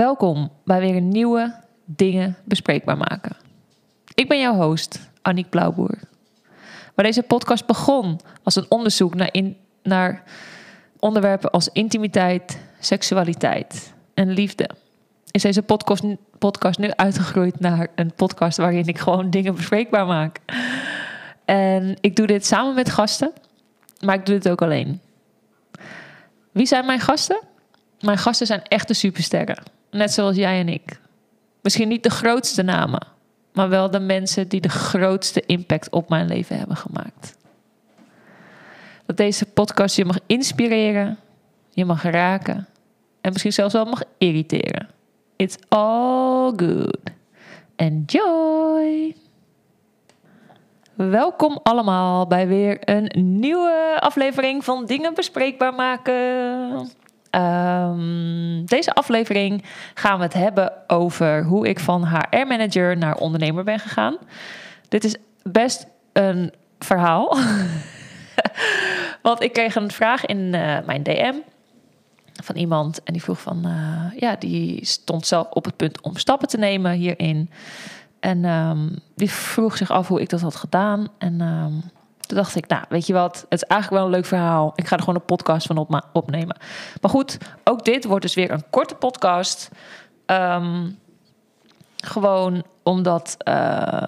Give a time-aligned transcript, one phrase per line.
[0.00, 3.36] Welkom bij weer een nieuwe Dingen Bespreekbaar Maken.
[4.14, 5.98] Ik ben jouw host, Annick Blauwboer.
[6.94, 10.22] Waar deze podcast begon als een onderzoek naar, in, naar
[10.98, 14.70] onderwerpen als intimiteit, seksualiteit en liefde,
[15.30, 16.04] is deze podcast,
[16.38, 20.38] podcast nu uitgegroeid naar een podcast waarin ik gewoon dingen bespreekbaar maak.
[21.44, 23.32] En ik doe dit samen met gasten,
[24.00, 25.00] maar ik doe dit ook alleen.
[26.52, 27.40] Wie zijn mijn gasten?
[28.00, 29.78] Mijn gasten zijn echte supersterren.
[29.90, 31.00] Net zoals jij en ik.
[31.62, 33.06] Misschien niet de grootste namen,
[33.52, 37.36] maar wel de mensen die de grootste impact op mijn leven hebben gemaakt.
[39.06, 41.18] Dat deze podcast je mag inspireren,
[41.70, 42.68] je mag raken
[43.20, 44.88] en misschien zelfs wel mag irriteren.
[45.36, 46.98] It's all good.
[47.76, 49.14] Enjoy!
[50.94, 56.90] Welkom allemaal bij weer een nieuwe aflevering van Dingen Bespreekbaar Maken.
[57.30, 63.78] Um, deze aflevering gaan we het hebben over hoe ik van HR-manager naar ondernemer ben
[63.78, 64.16] gegaan.
[64.88, 67.36] Dit is best een verhaal.
[69.22, 71.34] Want ik kreeg een vraag in uh, mijn DM
[72.42, 76.16] van iemand en die vroeg van, uh, ja, die stond zelf op het punt om
[76.16, 77.50] stappen te nemen hierin.
[78.20, 81.08] En um, die vroeg zich af hoe ik dat had gedaan.
[81.18, 81.82] En um,
[82.30, 84.72] toen dacht ik, nou, weet je wat, het is eigenlijk wel een leuk verhaal.
[84.74, 86.56] Ik ga er gewoon een podcast van op opnemen.
[87.00, 89.68] Maar goed, ook dit wordt dus weer een korte podcast.
[90.26, 90.98] Um,
[91.96, 94.02] gewoon omdat uh,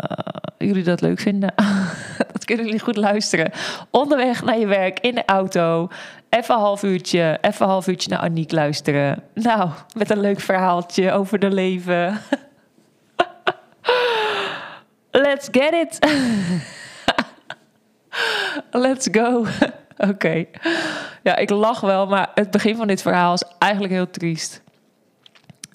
[0.59, 1.55] jullie dat leuk vinden.
[2.33, 3.53] dat kunnen jullie goed luisteren.
[3.91, 5.89] Onderweg naar je werk, in de auto.
[6.29, 9.23] Even een half uurtje, even een half uurtje naar Aniek luisteren.
[9.35, 12.21] Nou, met een leuk verhaaltje over de leven.
[15.11, 15.99] Let's get it!
[18.71, 19.47] Let's go.
[20.11, 20.45] Oké.
[21.23, 24.63] Ja, ik lach wel, maar het begin van dit verhaal is eigenlijk heel triest.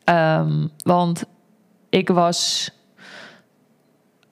[0.05, 1.23] Um, want
[1.89, 2.69] ik was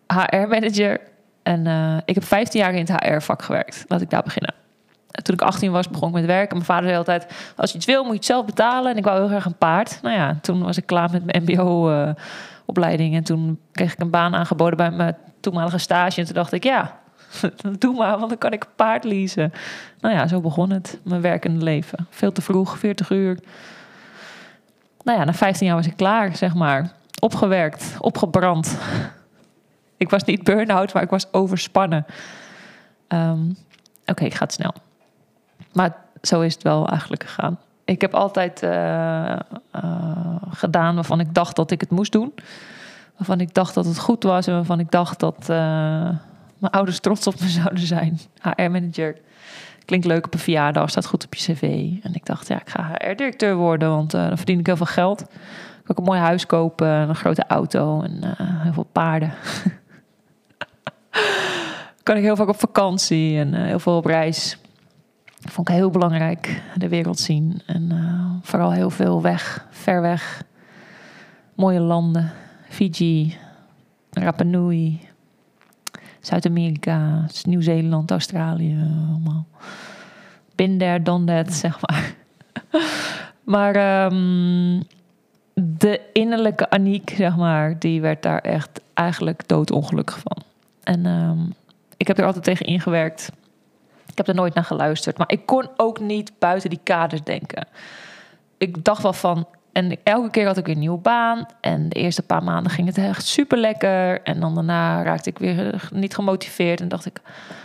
[0.08, 1.00] HR-manager
[1.44, 3.86] en uh, ik heb 15 jaar in het HR-vak gewerkt.
[3.88, 4.54] Laat ik daar beginnen.
[5.12, 6.56] Toen ik 18 was, begon ik met werken.
[6.56, 8.92] Mijn vader zei altijd: Als je iets wil, moet je het zelf betalen.
[8.92, 10.00] En ik wou heel graag een paard.
[10.02, 13.12] Nou ja, toen was ik klaar met mijn MBO-opleiding.
[13.12, 16.20] Uh, en toen kreeg ik een baan aangeboden bij mijn toenmalige stage.
[16.20, 17.00] En toen dacht ik: Ja,
[17.80, 19.54] Doe maar, want dan kan ik een paard leasen.
[20.00, 22.08] Nou ja, zo begon het, mijn werkende leven.
[22.10, 23.40] Veel te vroeg, 40 uur.
[25.04, 26.92] Nou ja, na 15 jaar was ik klaar, zeg maar.
[27.20, 28.78] Opgewerkt, opgebrand.
[29.98, 32.06] Ik was niet burn-out, maar ik was overspannen.
[33.08, 33.58] Um,
[34.02, 34.74] Oké, okay, ik ga het snel.
[35.74, 37.60] Maar zo is het wel eigenlijk gegaan.
[37.86, 38.70] Ik heb altijd uh,
[39.76, 42.34] uh, gedaan waarvan ik dacht dat ik het moest doen.
[43.18, 45.48] Waarvan ik dacht dat het goed was en waarvan ik dacht dat...
[45.50, 46.10] Uh,
[46.58, 48.20] mijn ouders trots op me zouden zijn.
[48.42, 49.16] HR-manager.
[49.86, 51.62] Klinkt leuk op een verjaardag, staat goed op je cv.
[52.04, 54.86] En ik dacht, ja, ik ga HR-directeur worden, want uh, dan verdien ik heel veel
[54.86, 55.22] geld.
[55.22, 55.28] Ik
[55.84, 59.34] kan ook een mooi huis kopen, een grote auto en uh, heel veel paarden.
[62.04, 64.58] kan ik heel vaak op vakantie en uh, heel veel op reis.
[65.50, 67.62] Vond ik heel belangrijk, de wereld zien.
[67.66, 67.92] En
[68.42, 70.44] vooral heel veel weg, ver weg.
[71.56, 72.32] Mooie landen,
[72.70, 73.38] Fiji,
[74.12, 75.00] Rapa Nui,
[76.26, 78.78] Zuid-Amerika, Nieuw-Zeeland, Australië,
[79.10, 79.46] allemaal.
[80.56, 82.16] Bin there, done that, zeg maar.
[83.56, 84.84] maar um,
[85.54, 90.38] de innerlijke Aniek, zeg maar, die werd daar echt eigenlijk doodongelukkig van.
[90.84, 91.54] En um,
[91.98, 93.32] ik heb er altijd tegen ingewerkt.
[94.06, 95.18] Ik heb er nooit naar geluisterd.
[95.18, 97.68] Maar ik kon ook niet buiten die kaders denken.
[98.58, 101.46] Ik dacht wel van, en elke keer had ik een nieuwe baan.
[101.62, 104.22] En de eerste paar maanden ging het echt super lekker.
[104.22, 106.82] En dan daarna raakte ik weer niet gemotiveerd.
[106.82, 107.22] En dacht ik,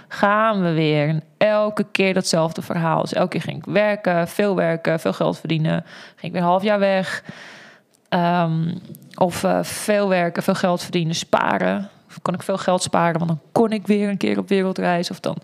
[0.08, 1.08] gaan we weer.
[1.08, 3.00] En elke keer datzelfde verhaal.
[3.00, 5.84] Dus elke keer ging ik werken, veel werken, veel geld verdienen.
[6.06, 7.24] Ging ik weer een half jaar weg.
[8.08, 8.80] Um,
[9.14, 11.88] of uh, veel werken, veel geld verdienen, sparen.
[12.08, 15.10] Of kon ik veel geld sparen, want dan kon ik weer een keer op wereldreis.
[15.10, 15.36] Of dan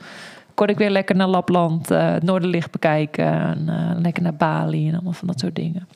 [0.54, 3.26] kon ik weer lekker naar Lapland, uh, Noorderlicht bekijken.
[3.26, 5.88] En uh, lekker naar Bali en allemaal van dat soort dingen.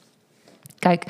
[0.80, 1.04] Kijk,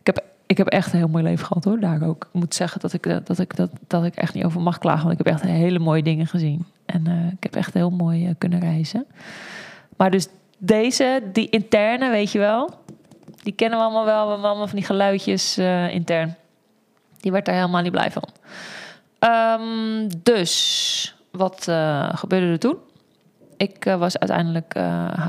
[0.00, 2.24] ik heb, ik heb echt een heel mooi leven gehad hoor, daar ook.
[2.24, 4.78] Ik moet zeggen dat ik, eh, dat, ik, dat, dat ik echt niet over mag
[4.78, 6.66] klagen, want ik heb echt hele mooie dingen gezien.
[6.86, 9.06] En uh, ik heb echt heel mooi uh, kunnen reizen.
[9.96, 10.28] Maar dus
[10.58, 12.70] deze, die interne, weet je wel,
[13.42, 14.24] die kennen we allemaal wel.
[14.24, 16.36] We hebben allemaal van die geluidjes uh, intern.
[17.20, 18.28] Die werd daar helemaal niet blij van.
[19.20, 21.62] Um, dus, wat
[22.12, 22.76] gebeurde er toen?
[23.56, 24.74] Ik was uiteindelijk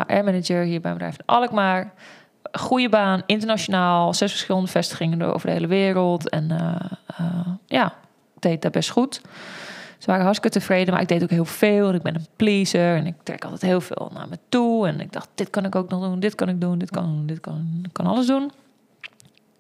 [0.08, 1.94] HR-manager hier bij bedrijf Alkmaar
[2.52, 6.30] goede baan, internationaal, zes verschillende vestigingen over de hele wereld.
[6.30, 6.76] En uh,
[7.22, 7.86] uh, ja,
[8.36, 9.22] ik deed dat best goed.
[9.98, 11.94] Ze waren hartstikke tevreden, maar ik deed ook heel veel.
[11.94, 14.88] Ik ben een pleaser en ik trek altijd heel veel naar me toe.
[14.88, 17.24] En ik dacht, dit kan ik ook nog doen, dit kan ik doen, dit kan,
[17.26, 18.52] dit kan, kan alles doen.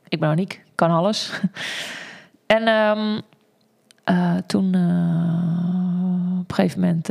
[0.07, 1.31] Ik ben Aniek, kan alles.
[2.45, 3.19] en ehm,
[4.03, 4.67] eh, toen
[6.39, 7.09] op een gegeven moment...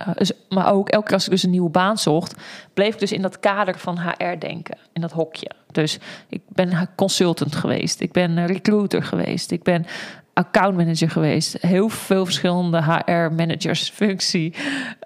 [0.00, 2.34] Ehm, dus, maar ook elke keer als ik dus een nieuwe baan zocht,
[2.74, 5.50] bleef ik dus in dat kader van HR denken, in dat hokje.
[5.72, 5.98] Dus
[6.28, 9.86] ik ben consultant geweest, ik ben recruiter geweest, ik ben
[10.32, 11.56] accountmanager geweest.
[11.60, 14.54] Heel veel verschillende HR-managers, functie,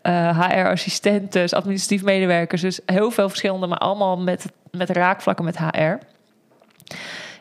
[0.02, 2.60] HR-assistenten, administratief medewerkers.
[2.60, 5.98] Dus heel veel verschillende, maar allemaal met, met raakvlakken met HR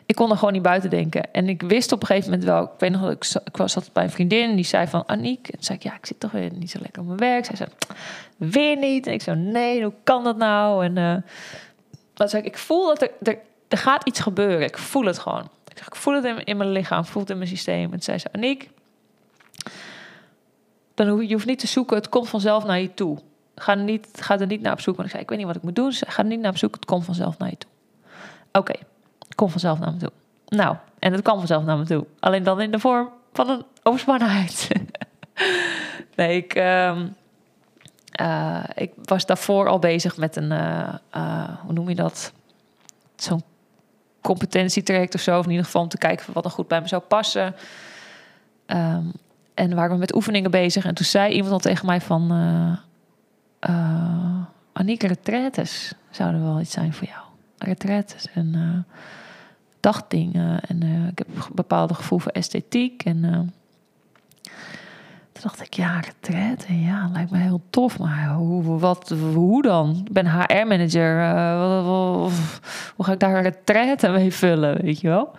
[0.06, 1.32] ik kon er gewoon niet buiten denken.
[1.32, 3.90] En ik wist op een gegeven moment wel, ik weet nog, ik, ik was zat
[3.92, 5.48] bij een vriendin die zei van Aniek.
[5.48, 7.44] En zei ik, ja, ik zit toch weer niet zo lekker op mijn werk.
[7.44, 7.68] Zij zei,
[8.36, 9.06] weer niet.
[9.06, 10.84] En ik zei, nee, hoe kan dat nou?
[10.84, 11.16] En uh,
[12.14, 14.66] dan zei ik, ik voel dat er, er, er gaat iets gebeuren.
[14.66, 15.48] Ik voel het gewoon.
[15.68, 17.92] Ik, ik voel het in, mijn lichaam, voel het in mijn systeem.
[17.92, 18.70] En zei ze, Aniek,
[20.94, 23.18] dan hoef je, hoeft niet te zoeken, het komt vanzelf naar je toe.
[23.56, 24.96] Ga, niet, ga er niet naar op zoek.
[24.96, 25.92] Want ik zei, ik weet niet wat ik moet doen.
[25.92, 27.70] Ga er niet naar op zoek, het komt vanzelf naar je toe.
[28.52, 28.74] Oké
[29.34, 30.12] kom vanzelf naar me toe.
[30.48, 32.06] Nou, en het kwam vanzelf naar me toe.
[32.20, 34.68] Alleen dan in de vorm van een overspannenheid.
[36.16, 37.00] nee, ik, uh,
[38.20, 42.32] uh, ik was daarvoor al bezig met een, uh, hoe noem je dat?
[43.16, 43.42] Zo'n
[44.20, 45.38] competentietraject of zo.
[45.38, 47.54] Of in ieder geval om te kijken wat er goed bij me zou passen.
[48.66, 49.12] Um,
[49.54, 50.84] en waren we met oefeningen bezig.
[50.84, 52.32] En toen zei iemand al tegen mij van...
[54.72, 57.22] Anieke, retretes zouden wel iets zijn voor jou.
[57.58, 58.26] Retretes.
[58.34, 58.84] En
[59.84, 60.60] dagdingen.
[60.60, 63.04] En uh, ik heb een bepaalde gevoel voor esthetiek.
[63.04, 63.38] En uh,
[65.32, 67.98] toen dacht ik, ja, retraite, ja, lijkt me heel tof.
[67.98, 70.02] Maar hoe, wat, hoe dan?
[70.04, 71.30] Ik ben HR-manager.
[72.96, 75.30] Hoe ga ik daar retraite mee vullen, weet je wel?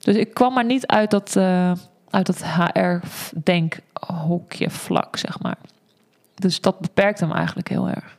[0.00, 1.36] Dus ik kwam maar niet uit dat,
[2.10, 5.56] uit dat HR-denkhokje vlak, zeg maar.
[6.34, 8.18] Dus dat beperkte me eigenlijk heel erg.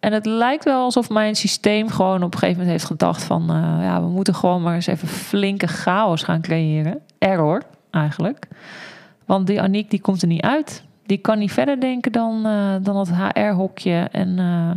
[0.00, 3.42] En het lijkt wel alsof mijn systeem gewoon op een gegeven moment heeft gedacht van...
[3.42, 7.00] Uh, ja, we moeten gewoon maar eens even flinke chaos gaan creëren.
[7.18, 8.48] Error, eigenlijk.
[9.24, 10.84] Want die Aniek, die komt er niet uit.
[11.06, 14.08] Die kan niet verder denken dan, uh, dan dat HR-hokje.
[14.12, 14.70] En uh,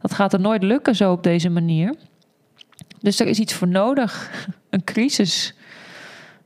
[0.00, 1.94] dat gaat er nooit lukken zo op deze manier.
[3.00, 4.30] Dus er is iets voor nodig.
[4.70, 5.54] Een crisis.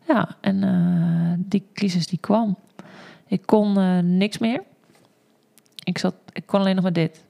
[0.06, 2.56] Ja, en die crisis die kwam.
[3.26, 3.72] Ik kon
[4.16, 4.62] niks meer.
[5.84, 7.26] Ik, zat, ik kon alleen nog maar dit.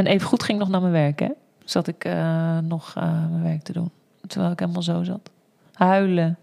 [0.00, 1.28] En even goed ging nog naar mijn werk, hè?
[1.64, 3.90] Zat ik uh, nog uh, mijn werk te doen.
[4.26, 5.30] Terwijl ik helemaal zo zat.
[5.72, 6.38] Huilen.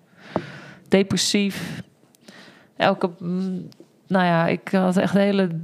[0.88, 1.83] Depressief.
[2.75, 3.09] Elke...
[3.19, 3.68] Mm,
[4.07, 5.59] nou ja, ik had echt hele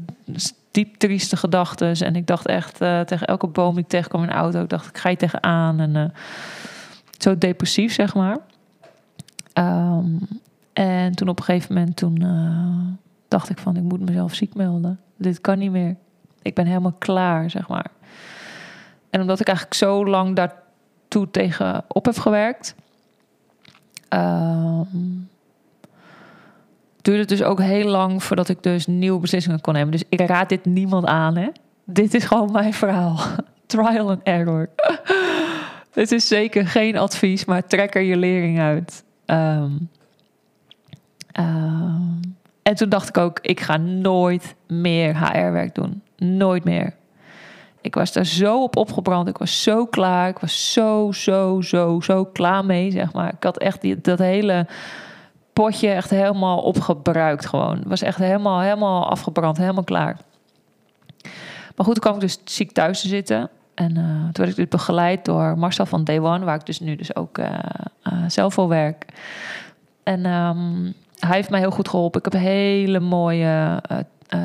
[0.71, 1.95] diep trieste gedachten.
[1.95, 4.61] En ik dacht echt uh, tegen elke boom die ik tegenkwam in de auto...
[4.61, 5.79] ik dacht, ik ga je tegenaan.
[5.79, 6.13] En
[7.17, 8.37] zo depressief, zeg maar.
[9.53, 10.19] Um,
[10.73, 11.95] en toen op een gegeven moment...
[11.95, 12.25] toen
[13.27, 14.99] dacht ik van, ik moet mezelf ziek melden.
[15.17, 15.95] Dit kan niet meer
[16.43, 17.91] ik ben helemaal klaar, zeg maar.
[19.09, 22.75] En omdat ik eigenlijk zo lang daartoe tegenop heb gewerkt,
[24.09, 25.29] um,
[27.01, 29.91] duurde het dus ook heel lang voordat ik dus nieuwe beslissingen kon nemen.
[29.91, 31.47] Dus ik raad dit niemand aan, hè.
[31.85, 33.19] Dit is gewoon mijn verhaal.
[33.65, 34.69] Trial and error.
[35.93, 39.03] dit is zeker geen advies, maar trek er je lering uit.
[39.25, 39.89] Um,
[41.39, 42.19] um,
[42.63, 46.02] en toen dacht ik ook, ik ga nooit meer HR-werk doen.
[46.23, 46.93] Nooit meer.
[47.81, 49.27] Ik was daar zo op opgebrand.
[49.27, 50.29] Ik was zo klaar.
[50.29, 53.33] Ik was zo, zo, zo, zo klaar mee, zeg maar.
[53.33, 54.67] Ik had echt die, dat hele
[55.53, 57.81] potje echt helemaal opgebruikt gewoon.
[57.85, 60.17] Was echt helemaal, helemaal afgebrand, helemaal klaar.
[61.75, 63.49] Maar goed, toen kwam ik dus ziek thuis te zitten.
[63.73, 66.79] En uh, toen werd ik dus begeleid door Marcel van Day One, waar ik dus
[66.79, 67.45] nu dus ook uh,
[68.03, 69.05] uh, zelf voor werk.
[70.03, 72.19] En um, hij heeft mij heel goed geholpen.
[72.19, 73.81] Ik heb een hele mooie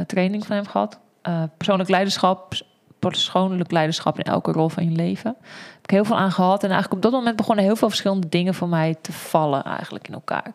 [0.06, 0.98] training van hem gehad.
[1.22, 2.52] Uh, persoonlijk leiderschap,
[2.98, 5.32] persoonlijk leiderschap in elke rol van je leven.
[5.32, 6.62] Daar heb ik heel veel aan gehad.
[6.62, 10.08] En eigenlijk op dat moment begonnen heel veel verschillende dingen voor mij te vallen eigenlijk
[10.08, 10.46] in elkaar.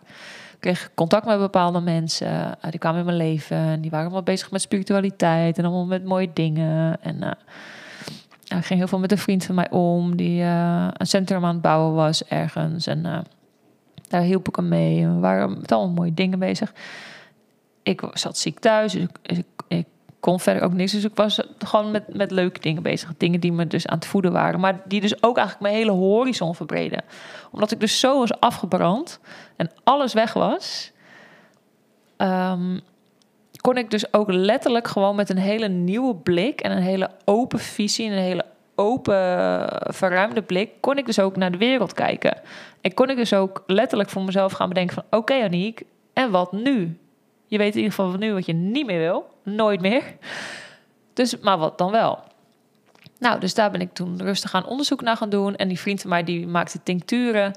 [0.53, 2.27] Ik kreeg contact met bepaalde mensen.
[2.27, 3.58] Uh, die kwamen in mijn leven.
[3.58, 5.58] En die waren allemaal bezig met spiritualiteit.
[5.58, 7.01] En allemaal met mooie dingen.
[7.01, 7.38] En
[8.58, 10.15] ik ging heel veel met een vriend van mij om.
[10.15, 12.88] Die een centrum aan het bouwen was ergens.
[12.88, 13.25] En
[14.13, 15.08] daar hielp ik hem mee.
[15.08, 16.74] We waren met allemaal mooie dingen bezig.
[17.84, 19.86] Ik zat ziek thuis, dus ik, ik,
[20.24, 20.92] kon verder ook niks.
[20.92, 23.13] Dus ik was gewoon met, met leuke dingen bezig.
[23.18, 24.60] Dingen die me dus aan het voeden waren.
[24.60, 27.03] Maar die dus ook eigenlijk mijn hele horizon verbreden.
[27.51, 29.20] Omdat ik dus zo was afgebrand
[29.56, 30.92] en alles weg was...
[32.18, 32.82] Um,
[33.62, 36.62] kon ik dus ook letterlijk gewoon met een hele nieuwe blik...
[36.62, 39.15] en een hele open visie en een hele open,
[39.94, 40.70] verruimde blik...
[40.80, 42.42] kon ik dus ook naar de wereld kijken.
[42.82, 45.03] En kon ik dus ook letterlijk voor mezelf gaan bedenken van...
[45.06, 45.82] oké okay, Aniek,
[46.13, 46.98] en wat nu?
[47.48, 49.32] Je weet in ieder geval van nu wat je niet meer wil.
[49.44, 50.04] Nooit meer.
[51.14, 52.20] Dus, maar wat dan wel?
[53.20, 55.56] Nou, dus daar ben ik toen rustig aan onderzoek naar gaan doen.
[55.56, 57.52] En die vriend van mij die maakte tincturen.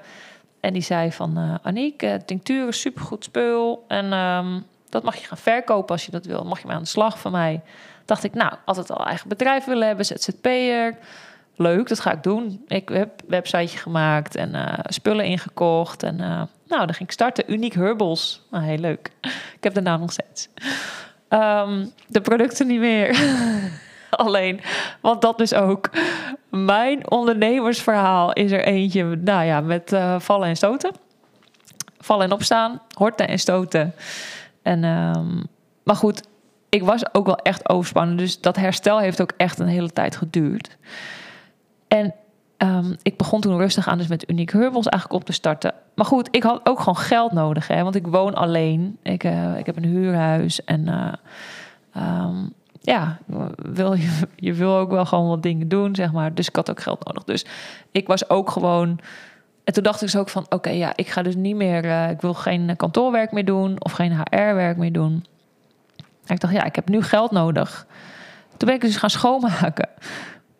[0.60, 3.84] En die zei van, uh, Aniek, uh, tincturen, supergoed spul.
[3.88, 6.44] En ehm, dat mag je gaan verkopen als je dat wil.
[6.44, 7.60] Mag je maar aan de slag van mij.
[8.04, 10.96] Dacht ik, nou, altijd al eigen bedrijf willen hebben, ZZP'er.
[11.56, 12.64] Leuk, dat ga ik doen.
[12.66, 16.02] Ik heb een websiteje gemaakt en uh, spullen ingekocht.
[16.02, 17.52] En nou, dan ging ik starten.
[17.52, 18.42] Uniek Herbals.
[18.50, 19.10] Nou, heel leuk.
[19.56, 20.48] Ik heb de naam nog steeds.
[21.28, 23.18] Um, de producten niet meer.
[24.10, 24.60] Alleen,
[25.00, 25.90] want dat is ook.
[26.50, 30.92] Mijn ondernemersverhaal is er eentje, nou ja, met uh, vallen en stoten.
[31.98, 33.94] Vallen en opstaan, horten en stoten.
[34.62, 35.46] En, um,
[35.82, 36.22] maar goed,
[36.68, 38.16] ik was ook wel echt overspannen.
[38.16, 40.76] Dus dat herstel heeft ook echt een hele tijd geduurd.
[41.88, 42.14] En
[42.58, 45.74] um, ik begon toen rustig aan dus met Unique Herbals eigenlijk op te starten.
[45.94, 48.98] Maar goed, ik had ook gewoon geld nodig, hè, want ik woon alleen.
[49.02, 50.86] Ik, uh, ik heb een huurhuis en...
[50.86, 51.12] Uh,
[51.96, 52.52] um,
[52.86, 53.18] ja,
[53.56, 56.34] wil je, je wil ook wel gewoon wat dingen doen, zeg maar.
[56.34, 57.24] Dus ik had ook geld nodig.
[57.24, 57.46] Dus
[57.90, 59.00] ik was ook gewoon.
[59.64, 61.84] En toen dacht ik dus ook van: oké, ja, ik ga dus niet meer.
[61.84, 65.24] Uh, ik wil geen kantoorwerk meer doen of geen HR-werk meer doen.
[66.26, 67.86] En ik dacht, ja, ik heb nu geld nodig.
[68.56, 69.88] Toen ben ik dus gaan schoonmaken.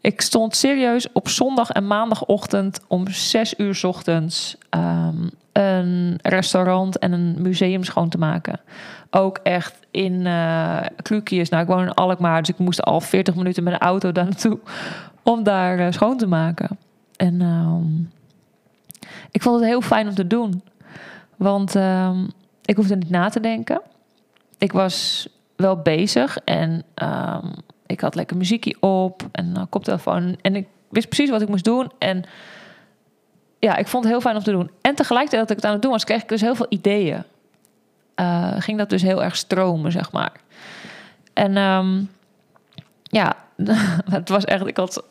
[0.01, 7.13] Ik stond serieus op zondag en maandagochtend om zes uur ochtends um, een restaurant en
[7.13, 8.61] een museum schoon te maken.
[9.11, 10.81] Ook echt in uh.
[11.09, 14.25] Nou, ik woon in Alkmaar, dus ik moest al 40 minuten met de auto daar
[14.25, 14.59] naartoe
[15.23, 16.79] om daar uh, schoon te maken.
[17.17, 18.11] En um,
[19.31, 20.63] ik vond het heel fijn om te doen.
[21.37, 22.31] Want um,
[22.65, 23.81] ik hoefde niet na te denken.
[24.59, 26.85] Ik was wel bezig en
[27.87, 30.37] ik had lekker muziekje op en uh, koptelefoon.
[30.41, 31.91] En ik wist precies wat ik moest doen.
[31.99, 32.25] En
[33.59, 34.71] ja, ik vond het heel fijn om te doen.
[34.81, 37.25] En tegelijkertijd dat ik het aan het doen was, kreeg ik dus heel veel ideeën.
[38.17, 40.33] Uh, ging dat dus heel erg stromen, zeg maar.
[41.33, 42.11] En um,
[43.03, 43.37] ja,
[44.11, 45.05] het was echt, ik had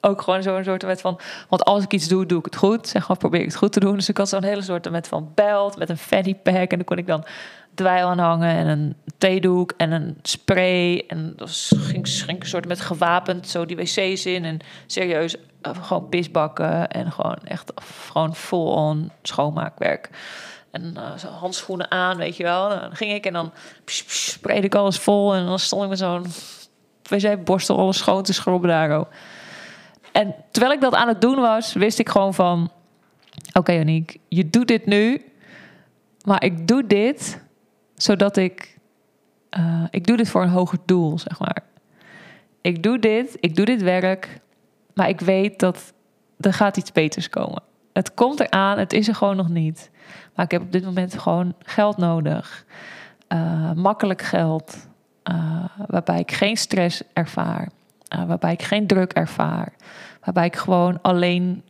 [0.00, 2.88] ook gewoon zo'n soort met van, want als ik iets doe, doe ik het goed.
[2.88, 3.96] Zeg maar, probeer ik het goed te doen.
[3.96, 6.70] Dus ik had zo'n hele soort met van belt, met een fanny pack.
[6.70, 7.24] En dan kon ik dan
[7.74, 11.04] dweil aan hangen en een theedoek en een spray.
[11.08, 14.44] En dan ging, ging een soort met gewapend zo die wc's in.
[14.44, 20.10] En serieus uh, gewoon pisbakken en gewoon echt gewoon full-on schoonmaakwerk.
[20.70, 22.68] En uh, handschoenen aan, weet je wel.
[22.68, 23.52] Dan ging ik en dan
[23.84, 25.34] sprayde ik alles vol.
[25.34, 26.26] En dan stond ik met zo'n
[27.08, 29.04] wc-borstel alles schoon te schrobben daar.
[30.12, 32.70] En terwijl ik dat aan het doen was, wist ik gewoon van...
[33.48, 35.24] Oké, okay, Janiek, je doet dit nu.
[36.24, 37.40] Maar ik doe dit
[38.02, 38.78] zodat ik...
[39.58, 41.62] Uh, ik doe dit voor een hoger doel, zeg maar.
[42.60, 44.40] Ik doe dit, ik doe dit werk.
[44.94, 45.92] Maar ik weet dat
[46.40, 47.62] er gaat iets beters komen.
[47.92, 49.90] Het komt eraan, het is er gewoon nog niet.
[50.34, 52.64] Maar ik heb op dit moment gewoon geld nodig.
[53.28, 54.88] Uh, makkelijk geld.
[55.30, 57.68] Uh, waarbij ik geen stress ervaar.
[58.26, 59.72] Waarbij ik geen druk ervaar.
[60.24, 61.62] Waarbij ik gewoon alleen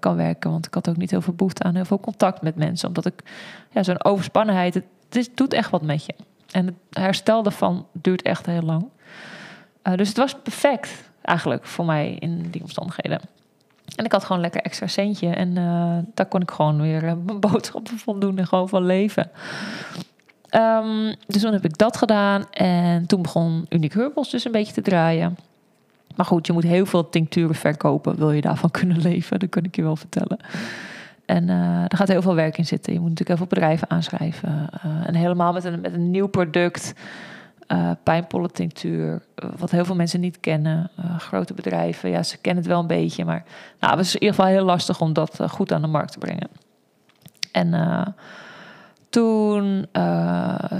[0.00, 0.50] kan werken.
[0.50, 2.88] Want ik had ook niet heel veel behoefte aan heel veel contact met mensen.
[2.88, 3.22] Omdat ik
[3.70, 4.82] ja, zo'n overspannenheid,
[5.14, 6.14] het, doet echt wat met je.
[6.50, 8.88] En het herstel daarvan duurt echt heel lang.
[9.96, 13.20] dus het was perfect eigenlijk voor mij in die omstandigheden.
[13.96, 15.28] En ik had gewoon lekker extra centje.
[15.28, 18.86] En uh, daar kon ik gewoon weer uh, mijn boodschappen van doen en gewoon van
[18.86, 19.30] leven.
[20.50, 22.50] Um, dus toen heb ik dat gedaan.
[22.50, 25.36] En toen begon Unique Herbals dus een beetje te draaien.
[26.16, 28.16] Maar goed, je moet heel veel tincturen verkopen.
[28.16, 29.38] Wil je daarvan kunnen leven?
[29.38, 30.38] Dat kan ik je wel vertellen.
[31.26, 32.92] En uh, er gaat heel veel werk in zitten.
[32.92, 34.68] Je moet natuurlijk heel veel bedrijven aanschrijven.
[35.06, 36.94] en helemaal met een, met een nieuw product
[37.72, 40.90] uh, pijnpollentinctuur, uh, wat heel veel mensen niet kennen.
[41.18, 43.44] Grote bedrijven, ja, ze kennen het wel een beetje, maar
[43.80, 46.18] nou, het is in ieder geval heel lastig om dat goed aan de markt te
[46.18, 46.48] brengen.
[47.52, 48.14] En
[49.10, 49.86] toen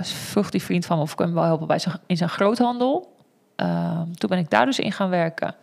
[0.02, 3.16] vroeg die vriend van me of ik hem wel helpen bij zijn, in zijn groothandel.
[3.56, 5.54] Ehm, toen ben ik daar dus in gaan werken.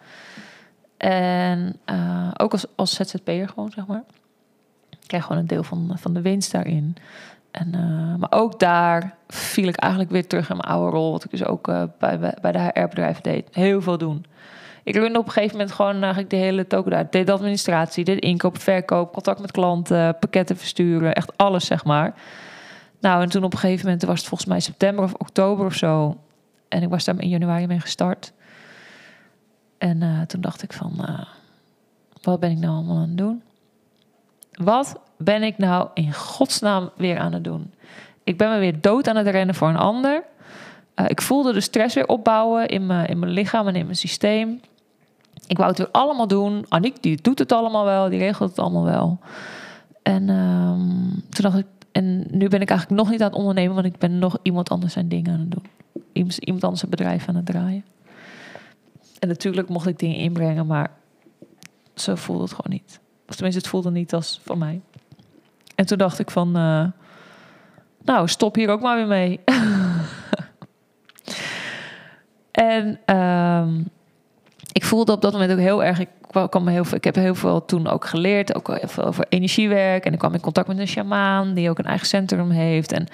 [0.98, 1.79] En
[2.38, 4.03] ook als, als ZZP'er gewoon, zeg maar.
[5.09, 6.95] Krijg gewoon een deel van, van de winst daarin.
[7.51, 11.11] En, uh, maar ook daar viel ik eigenlijk weer terug in mijn oude rol.
[11.11, 13.47] Wat ik dus ook uh, bij, bij de HR-bedrijven deed.
[13.51, 14.25] Heel veel doen.
[14.83, 17.09] Ik runde op een gegeven moment gewoon eigenlijk de hele token daar.
[17.09, 21.13] Deed administratie, deed inkoop, verkoop, contact met klanten, pakketten versturen.
[21.13, 22.13] Echt alles, zeg maar.
[22.99, 25.73] Nou, en toen op een gegeven moment was het volgens mij september of oktober of
[25.73, 26.17] zo.
[26.67, 28.33] En ik was daar in januari mee gestart.
[29.77, 31.17] En uh, toen dacht ik van,
[32.21, 33.41] wat ben ik nou allemaal aan het doen?
[34.63, 37.73] Wat ben ik nou in godsnaam weer aan het doen?
[38.23, 40.23] Ik ben me weer dood aan het rennen voor een ander.
[40.95, 43.97] Uh, ik voelde de stress weer opbouwen in mijn, in mijn lichaam en in mijn
[43.97, 44.61] systeem.
[45.47, 46.65] Ik wou het weer allemaal doen.
[46.69, 49.19] Aniek die doet het allemaal wel, die regelt het allemaal wel.
[50.03, 53.73] En um, toen dacht ik, en nu ben ik eigenlijk nog niet aan het ondernemen,
[53.73, 55.65] want ik ben nog iemand anders zijn dingen aan het doen.
[56.39, 57.83] Iemand anders een bedrijf aan het draaien.
[59.19, 60.91] en natuurlijk mocht ik dingen inbrengen, maar
[61.95, 62.99] zo voelde het gewoon niet.
[63.29, 64.81] Of tenminste, het voelde niet als van mij.
[65.75, 66.86] En toen dacht ik van, uh,
[68.03, 69.39] nou, stop hier ook maar weer mee.
[72.51, 73.88] en um,
[74.71, 76.00] ik voelde op dat moment ook heel erg.
[76.00, 76.09] Ik,
[76.50, 80.05] kwam heel veel, ik heb heel veel toen ook geleerd, ook heel veel over energiewerk.
[80.05, 82.91] En ik kwam in contact met een shamaan die ook een eigen centrum heeft.
[82.91, 83.07] En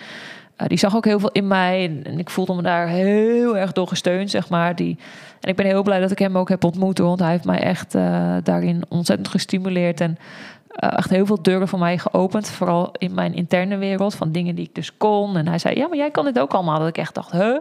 [0.62, 2.02] uh, die zag ook heel veel in mij.
[2.04, 4.76] En, ik voelde me daar heel erg door gesteund, zeg maar.
[4.76, 4.98] Die,
[5.42, 6.98] en ik ben heel blij dat ik hem ook heb ontmoet.
[6.98, 10.02] Want hij heeft mij echt uh, daarin ontzettend gestimuleerd.
[10.02, 10.18] En
[10.80, 12.50] uh, echt heel veel deuren voor mij geopend.
[12.50, 14.16] Vooral in mijn interne wereld.
[14.16, 15.38] Van dingen die ik dus kon.
[15.38, 16.80] En hij zei, ja, maar jij kan dit ook allemaal.
[16.80, 17.58] Dat ik echt dacht, huh?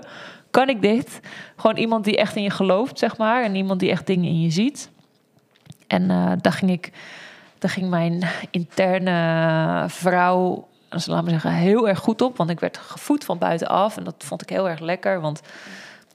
[0.51, 1.21] Kan ik dit?
[1.57, 3.43] Gewoon iemand die echt in je gelooft, zeg maar.
[3.43, 4.91] En iemand die echt dingen in je ziet.
[5.87, 6.09] En
[6.41, 6.93] daar ging ik...
[7.59, 12.37] Daar ging mijn interne vrouw dus laat me zeggen, heel erg goed op.
[12.37, 13.97] Want ik werd gevoed van buitenaf.
[13.97, 15.21] En dat vond ik heel erg lekker.
[15.21, 15.41] Want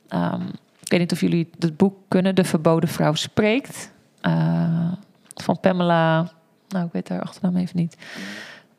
[0.09, 0.47] um,
[0.79, 2.35] ik weet niet of jullie het boek kunnen.
[2.35, 3.91] De Verboden Vrouw Spreekt.
[4.21, 4.91] Uh,
[5.35, 6.31] van Pamela.
[6.69, 7.95] Nou, ik weet haar achternaam even niet.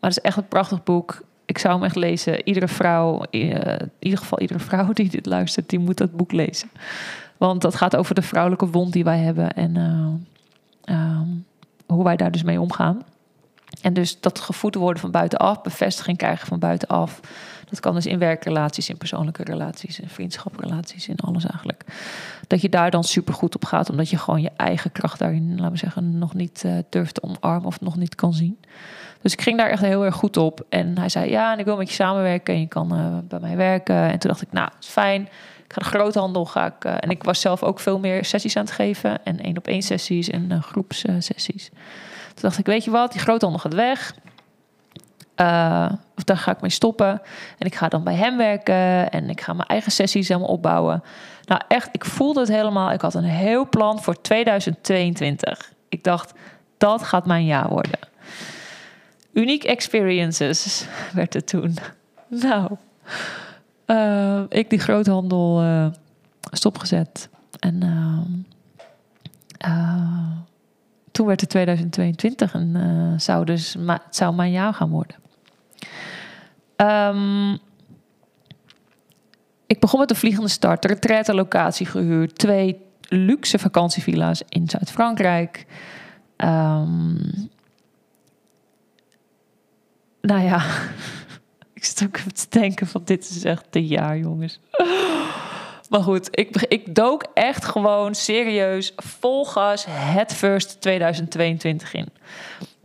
[0.00, 1.23] Maar het is echt een prachtig boek.
[1.45, 2.49] Ik zou hem echt lezen.
[2.49, 6.33] Iedere vrouw, uh, in ieder geval iedere vrouw die dit luistert, die moet dat boek
[6.33, 6.71] lezen.
[7.37, 9.52] Want dat gaat over de vrouwelijke wond die wij hebben.
[9.52, 9.75] En
[10.85, 11.47] uh, um,
[11.87, 13.02] hoe wij daar dus mee omgaan.
[13.81, 17.21] En dus dat gevoed worden van buitenaf, bevestiging krijgen van buitenaf.
[17.69, 21.85] Dat kan dus in werkrelaties, in persoonlijke relaties, in vriendschaprelaties, in alles eigenlijk.
[22.47, 25.55] Dat je daar dan super goed op gaat, omdat je gewoon je eigen kracht daarin,
[25.57, 28.59] laten we zeggen, nog niet uh, durft te omarmen of nog niet kan zien.
[29.23, 30.67] Dus ik ging daar echt heel erg goed op.
[30.69, 33.41] En hij zei: Ja, en ik wil met je samenwerken en je kan uh, bij
[33.41, 33.97] mij werken.
[33.97, 35.23] En toen dacht ik: Nou, is fijn.
[35.67, 36.45] Ik ga de groothandel.
[36.45, 39.25] Ga ik, uh, en ik was zelf ook veel meer sessies aan het geven.
[39.25, 41.71] En één op één sessies en groepssessies.
[42.40, 44.14] Toen dacht ik, weet je wat, die groothandel gaat weg.
[45.37, 47.23] Uh, of daar ga ik mee stoppen.
[47.59, 49.11] En ik ga dan bij hem werken.
[49.11, 51.02] En ik ga mijn eigen sessies helemaal opbouwen.
[51.44, 52.92] Nou echt, ik voelde het helemaal.
[52.92, 55.73] Ik had een heel plan voor 2022.
[55.88, 56.32] Ik dacht,
[56.78, 57.99] dat gaat mijn jaar worden.
[59.32, 61.76] Unique experiences werd het toen.
[62.29, 62.76] Nou,
[63.87, 65.87] uh, ik die groothandel uh,
[66.50, 67.29] stopgezet.
[67.59, 67.83] En
[71.20, 75.16] toen werd het 2022 en zou dus het zou mijn jaar gaan worden.
[76.76, 77.59] Um,
[79.66, 85.66] ik begon met een vliegende start, retraite locatie gehuurd, twee luxe vakantievilla's in Zuid-Frankrijk.
[86.37, 87.50] Um,
[90.20, 90.64] nou ja,
[91.74, 94.61] ik even te denken van dit is echt de jaar, jongens.
[95.90, 102.09] Maar goed, ik, ik dook echt gewoon serieus vol gas het first 2022 in.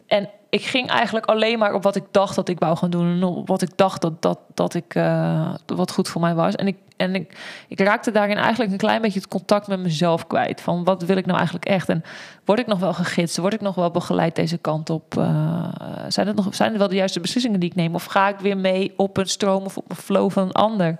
[0.07, 3.11] En ik ging eigenlijk alleen maar op wat ik dacht dat ik wou gaan doen.
[3.11, 6.55] En op wat ik dacht dat, dat, dat ik uh, wat goed voor mij was.
[6.55, 7.37] En, ik, en ik,
[7.67, 10.61] ik raakte daarin eigenlijk een klein beetje het contact met mezelf kwijt.
[10.61, 11.89] Van wat wil ik nou eigenlijk echt?
[11.89, 12.03] En
[12.45, 13.37] word ik nog wel gegidst?
[13.37, 15.15] Word ik nog wel begeleid deze kant op?
[15.17, 15.67] Uh,
[16.07, 17.95] zijn, het nog, zijn het wel de juiste beslissingen die ik neem?
[17.95, 20.97] Of ga ik weer mee op een stroom of op een flow van een ander?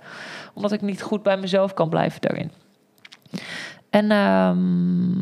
[0.56, 2.50] Omdat ik niet goed bij mezelf kan blijven daarin.
[3.90, 5.20] En um,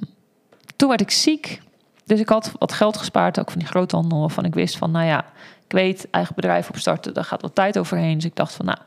[0.77, 1.63] toen werd ik ziek.
[2.05, 4.21] Dus ik had wat geld gespaard, ook van die groothandel.
[4.21, 5.25] Waarvan ik wist van, nou ja,
[5.65, 8.15] ik weet, eigen bedrijf opstarten, daar gaat wat tijd overheen.
[8.15, 8.79] Dus ik dacht van, nou,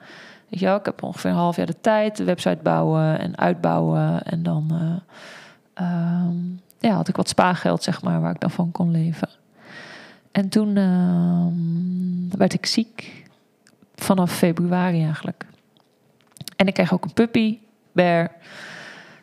[0.49, 2.17] weet je wel, ik heb ongeveer een half jaar de tijd.
[2.17, 4.23] De website bouwen en uitbouwen.
[4.23, 8.71] En dan uh, um, ja, had ik wat spaargeld, zeg maar, waar ik dan van
[8.71, 9.29] kon leven.
[10.31, 13.25] En toen uh, werd ik ziek.
[13.95, 15.45] Vanaf februari eigenlijk.
[16.57, 17.57] En ik kreeg ook een puppy,
[17.91, 18.31] Bear.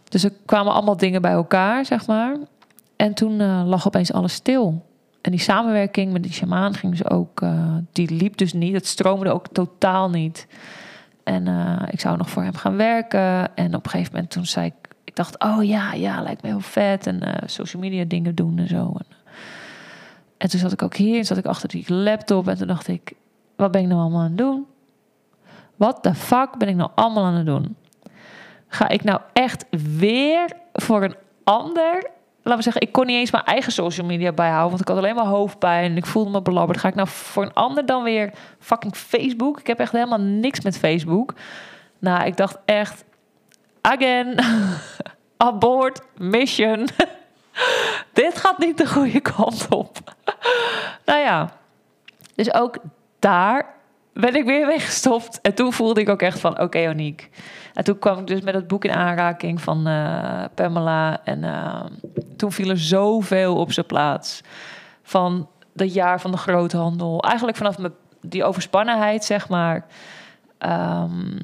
[0.09, 2.37] Dus er kwamen allemaal dingen bij elkaar, zeg maar.
[2.97, 4.87] En toen uh, lag opeens alles stil.
[5.21, 8.75] En die samenwerking met die shamaan ging dus ook, uh, die liep dus niet.
[8.75, 10.47] Het stroomde ook totaal niet.
[11.25, 13.57] En uh, ik zou nog voor hem gaan werken.
[13.57, 16.49] En op een gegeven moment toen zei ik, ik dacht, oh ja, ja, lijkt me
[16.49, 17.07] heel vet.
[17.07, 18.93] En social media dingen doen en zo.
[18.99, 19.07] En,
[20.37, 22.49] en toen zat ik ook hier, zat ik achter die laptop.
[22.49, 23.13] En toen dacht ik,
[23.57, 24.67] wat ben ik nou allemaal aan het doen?
[25.77, 27.77] Wat de fuck ben ik nou allemaal aan het doen?
[28.69, 32.13] Ga ik nou echt weer voor een ander
[32.45, 34.69] laten we zeggen, ik kon niet eens mijn eigen social media bijhouden.
[34.69, 36.79] Want ik had alleen maar hoofdpijn en ik voelde me belabberd.
[36.79, 39.61] Ga ik nou voor een ander dan weer fucking Facebook?
[39.61, 41.35] Ik heb echt helemaal niks met Facebook.
[41.99, 43.05] Nou, ik dacht echt,
[43.81, 44.39] again,
[45.37, 46.89] abort, mission.
[48.13, 49.99] Dit gaat niet de goede kant op.
[51.07, 51.51] nou ja,
[52.35, 52.77] dus ook
[53.19, 53.75] daar
[54.15, 55.41] ben ik weer weggestopt.
[55.41, 57.31] En toen voelde ik ook echt van, oké okay, Oniek.
[57.75, 61.21] En toen kwam ik dus met het boek in aanraking van uh, Pamela.
[61.25, 61.85] En uh,
[62.37, 64.41] toen viel er zoveel op zijn plaats.
[65.03, 67.23] Van dat jaar van de groothandel.
[67.23, 67.77] Eigenlijk vanaf
[68.21, 69.87] die overspannenheid, zeg maar.
[70.59, 71.39] Um,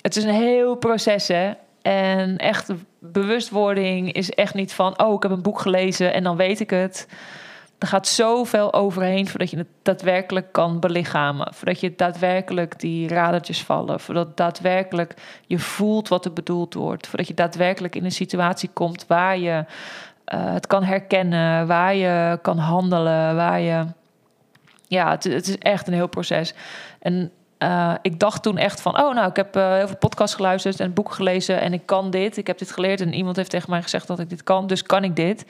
[0.00, 1.52] het is een heel proces, hè.
[1.82, 6.36] En echt bewustwording is echt niet van, oh, ik heb een boek gelezen en dan
[6.36, 7.08] weet ik het.
[7.86, 11.54] Er gaat zoveel overheen voordat je het daadwerkelijk kan belichamen.
[11.54, 14.00] Voordat je daadwerkelijk die radertjes vallen.
[14.00, 15.14] Voordat daadwerkelijk
[15.46, 17.06] je voelt wat er bedoeld wordt.
[17.06, 19.64] Voordat je daadwerkelijk in een situatie komt waar je
[20.34, 21.66] uh, het kan herkennen.
[21.66, 23.36] Waar je kan handelen.
[23.36, 23.84] Waar je.
[24.86, 26.54] Ja, het, het is echt een heel proces.
[26.98, 30.36] En uh, ik dacht toen echt van, oh nou, ik heb uh, heel veel podcasts
[30.36, 32.36] geluisterd en boeken gelezen en ik kan dit.
[32.36, 34.82] Ik heb dit geleerd en iemand heeft tegen mij gezegd dat ik dit kan, dus
[34.82, 35.46] kan ik dit.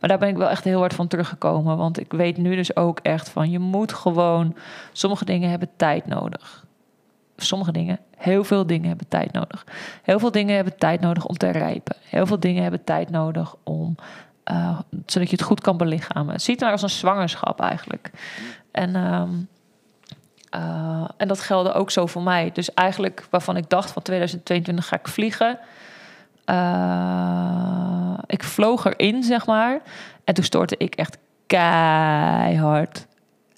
[0.00, 2.76] Maar daar ben ik wel echt heel hard van teruggekomen, want ik weet nu dus
[2.76, 4.56] ook echt van, je moet gewoon,
[4.92, 6.64] sommige dingen hebben tijd nodig.
[7.36, 9.66] Sommige dingen, heel veel dingen hebben tijd nodig.
[10.02, 11.96] Heel veel dingen hebben tijd nodig om te rijpen.
[12.00, 13.94] Heel veel dingen hebben tijd nodig om,
[14.50, 16.40] uh, zodat je het goed kan belichamen.
[16.40, 18.10] Ziet het maar als een zwangerschap eigenlijk.
[18.70, 18.96] En...
[18.96, 19.48] Um,
[20.54, 22.50] uh, en dat geldde ook zo voor mij.
[22.52, 25.58] Dus eigenlijk waarvan ik dacht van 2022 ga ik vliegen.
[26.46, 29.80] Uh, ik vloog erin, zeg maar.
[30.24, 33.06] En toen stortte ik echt keihard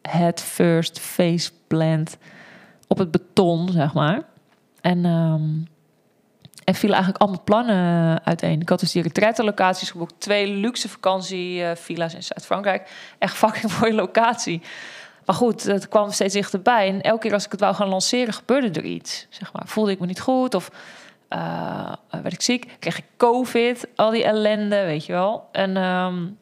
[0.03, 2.17] het first face plant
[2.87, 4.23] op het beton, zeg maar.
[4.81, 5.67] En, um,
[6.65, 8.61] en vielen eigenlijk allemaal plannen uiteen.
[8.61, 10.15] Ik had dus die retraite-locaties geboekt.
[10.19, 12.91] Twee luxe vakantievilla's in Zuid-Frankrijk.
[13.19, 14.63] Echt fucking mooie locatie.
[15.25, 16.89] Maar goed, het kwam steeds dichterbij.
[16.89, 19.27] En elke keer als ik het wou gaan lanceren, gebeurde er iets.
[19.31, 19.63] Zeg maar.
[19.67, 20.71] Voelde ik me niet goed of
[21.31, 22.77] uh, werd ik ziek.
[22.79, 25.49] Kreeg ik COVID, al die ellende, weet je wel.
[25.53, 26.39] En um,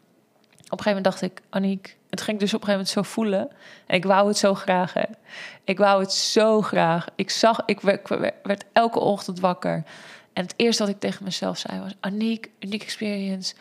[0.70, 1.98] op een gegeven moment dacht ik, Aniek...
[2.10, 3.50] Het ging dus op een gegeven moment zo voelen.
[3.86, 4.92] En ik wou het zo graag.
[4.92, 5.04] Hè.
[5.64, 7.06] Ik wou het zo graag.
[7.14, 8.08] Ik zag, ik werd,
[8.42, 9.84] werd elke ochtend wakker.
[10.32, 11.94] En het eerste wat ik tegen mezelf zei was...
[12.00, 13.54] Aniek, unique experience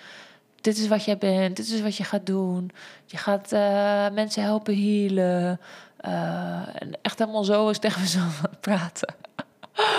[0.61, 2.71] dit is wat jij bent, dit is wat je gaat doen.
[3.05, 5.59] Je gaat uh, mensen helpen healen.
[6.05, 9.15] Uh, en echt helemaal zo is tegen mezelf praten.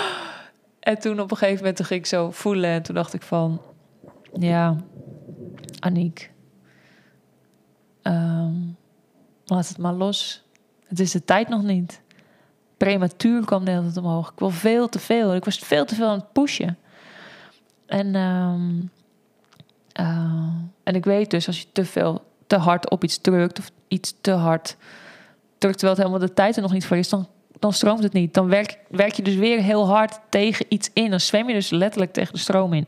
[0.79, 2.69] en toen op een gegeven moment ging ik zo voelen.
[2.69, 3.61] En toen dacht ik van...
[4.33, 4.75] Ja,
[5.79, 6.31] Aniek.
[8.03, 8.77] Um,
[9.45, 10.43] laat het maar los.
[10.87, 12.01] Het is de tijd nog niet.
[12.77, 14.31] Prematuur kwam de hele tijd omhoog.
[14.31, 15.35] Ik wil veel te veel.
[15.35, 16.77] Ik was veel te veel aan het pushen.
[17.85, 18.15] En...
[18.15, 18.91] Um,
[19.99, 20.05] uh,
[20.83, 24.15] en ik weet dus als je te veel, te hard op iets drukt of iets
[24.21, 24.77] te hard
[25.61, 27.27] drukt terwijl het helemaal de tijd er nog niet voor is, dan,
[27.59, 28.33] dan stroomt het niet.
[28.33, 31.09] Dan werk, werk je dus weer heel hard tegen iets in.
[31.09, 32.87] Dan zwem je dus letterlijk tegen de stroom in.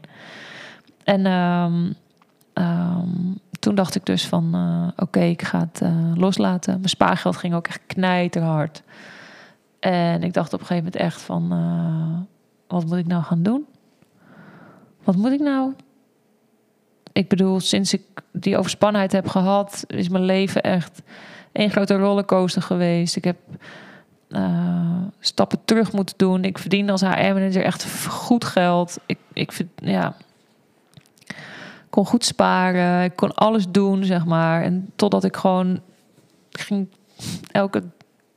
[1.03, 1.95] En um,
[2.53, 6.73] um, toen dacht ik dus van, uh, oké, ik ga het uh, loslaten.
[6.73, 8.83] Mijn spaargeld ging ook echt knijterhard.
[9.79, 11.47] En ik dacht op een gegeven moment echt van,
[12.67, 13.65] wat moet ik nou gaan doen?
[15.03, 15.73] Wat moet ik nou?
[17.13, 21.02] Ik bedoel, sinds ik die overspannenheid heb gehad, is mijn leven echt
[21.52, 23.15] een grote rollercoaster geweest.
[23.15, 23.38] Ik heb
[24.30, 26.43] uh, stappen terug moeten doen.
[26.43, 28.99] Ik verdien als HR-manager echt goed geld.
[29.06, 30.15] Ik, ik ja,
[31.89, 33.04] kon goed sparen.
[33.04, 34.63] Ik kon alles doen, zeg maar.
[34.63, 35.82] En totdat ik gewoon
[36.52, 36.88] ging
[37.52, 37.84] elke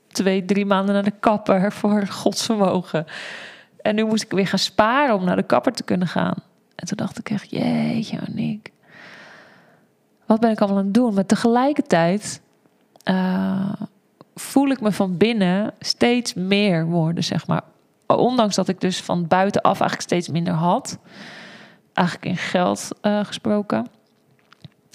[0.09, 3.07] twee, drie maanden naar de kapper voor godsvermogen.
[3.83, 6.35] En nu moest ik weer gaan sparen om naar de kapper te kunnen gaan.
[6.77, 8.71] En toen dacht ik echt, jeetje, Nick.
[10.27, 11.15] Wat ben ik allemaal aan het doen?
[11.15, 12.41] Maar tegelijkertijd
[13.05, 13.73] uh,
[14.35, 17.63] voel ik me van binnen steeds meer worden, zeg maar.
[18.07, 20.99] Ondanks dat ik dus van buitenaf eigenlijk steeds minder had.
[21.93, 23.87] Eigenlijk in geld uh, gesproken.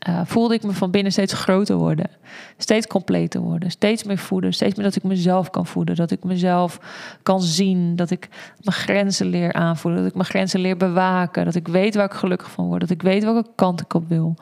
[0.10, 2.10] Uh, voelde ik me van binnen steeds groter worden.
[2.58, 3.72] Steeds completer worden.
[3.72, 4.54] Steeds meer voeden.
[4.54, 5.96] Steeds meer dat ik mezelf kan voeden.
[5.96, 6.80] Dat ik mezelf
[7.24, 7.96] kan zien.
[7.96, 8.30] Dat ik
[8.62, 10.02] mijn grenzen leer aanvoelen.
[10.02, 11.46] Dat ik mijn grenzen leer bewaken.
[11.46, 12.80] Dat ik weet waar ik gelukkig van word.
[12.80, 14.36] Dat ik weet welke kant ik op wil.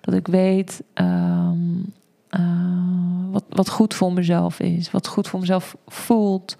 [0.00, 1.92] Dat ik weet um,
[2.30, 4.90] uh, wat, wat goed voor mezelf is.
[4.90, 6.56] Wat goed voor mezelf voelt.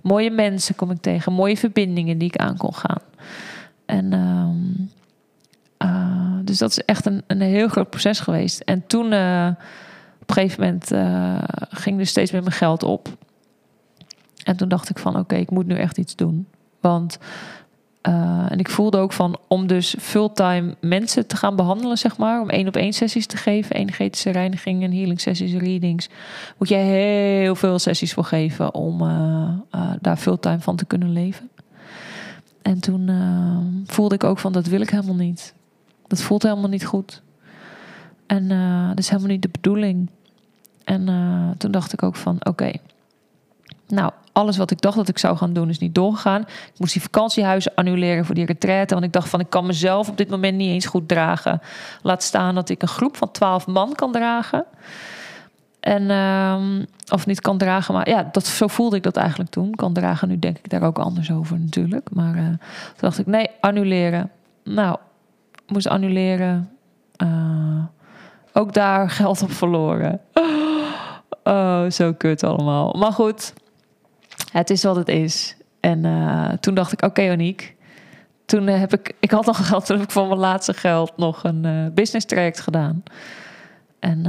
[0.00, 1.32] Mooie mensen kom ik tegen.
[1.32, 3.00] Mooie verbindingen die ik aan kon gaan.
[3.86, 4.12] En...
[4.12, 4.84] Uh,
[6.46, 8.60] dus dat is echt een, een heel groot proces geweest.
[8.60, 9.48] En toen uh,
[10.20, 11.38] op een gegeven moment uh,
[11.70, 13.08] ging dus steeds meer mijn geld op.
[14.42, 16.46] En toen dacht ik van oké, ik moet nu echt iets doen.
[16.80, 17.18] Want
[18.48, 22.50] en ik voelde ook van om dus fulltime mensen te gaan behandelen, zeg maar, om
[22.50, 26.08] één op één sessies te geven, energetische reiniging en healing sessies, readings,
[26.58, 28.98] moet je heel veel sessies voor geven om
[30.00, 31.50] daar fulltime van te kunnen leven.
[32.62, 33.10] En toen
[33.86, 35.54] voelde ik ook van dat wil ik helemaal niet.
[36.06, 37.22] Dat voelt helemaal niet goed.
[38.26, 40.10] En uh, dat is helemaal niet de bedoeling.
[40.84, 42.72] En uh, toen dacht ik ook van oké.
[43.88, 46.40] Nou, alles wat ik dacht dat ik zou gaan doen is niet doorgegaan.
[46.40, 48.94] Ik moest die vakantiehuizen annuleren voor die retraite.
[48.94, 51.60] Want ik dacht van ik kan mezelf op dit moment niet eens goed dragen.
[52.02, 54.64] Laat staan dat ik een groep van twaalf man kan dragen.
[55.80, 59.74] En, ehm, of niet kan dragen, maar ja, dat, zo voelde ik dat eigenlijk toen.
[59.74, 62.08] Kan dragen, nu denk ik daar ook anders over natuurlijk.
[62.12, 62.58] Maar uh, toen
[62.96, 64.30] dacht ik, nee, annuleren.
[64.64, 64.98] Nou,
[65.66, 66.70] moest annuleren.
[67.22, 67.84] Uh,
[68.52, 70.20] ook daar geld op verloren.
[71.42, 72.94] Oh, zo kut allemaal.
[72.98, 73.52] Maar goed,
[74.52, 75.56] het is wat het is.
[75.80, 77.76] En uh, toen dacht ik, oké, okay, Oniek.
[78.44, 81.44] Toen heb ik, ik had al geld, toen heb ik van mijn laatste geld nog
[81.44, 83.02] een uh, business traject gedaan.
[83.98, 84.26] En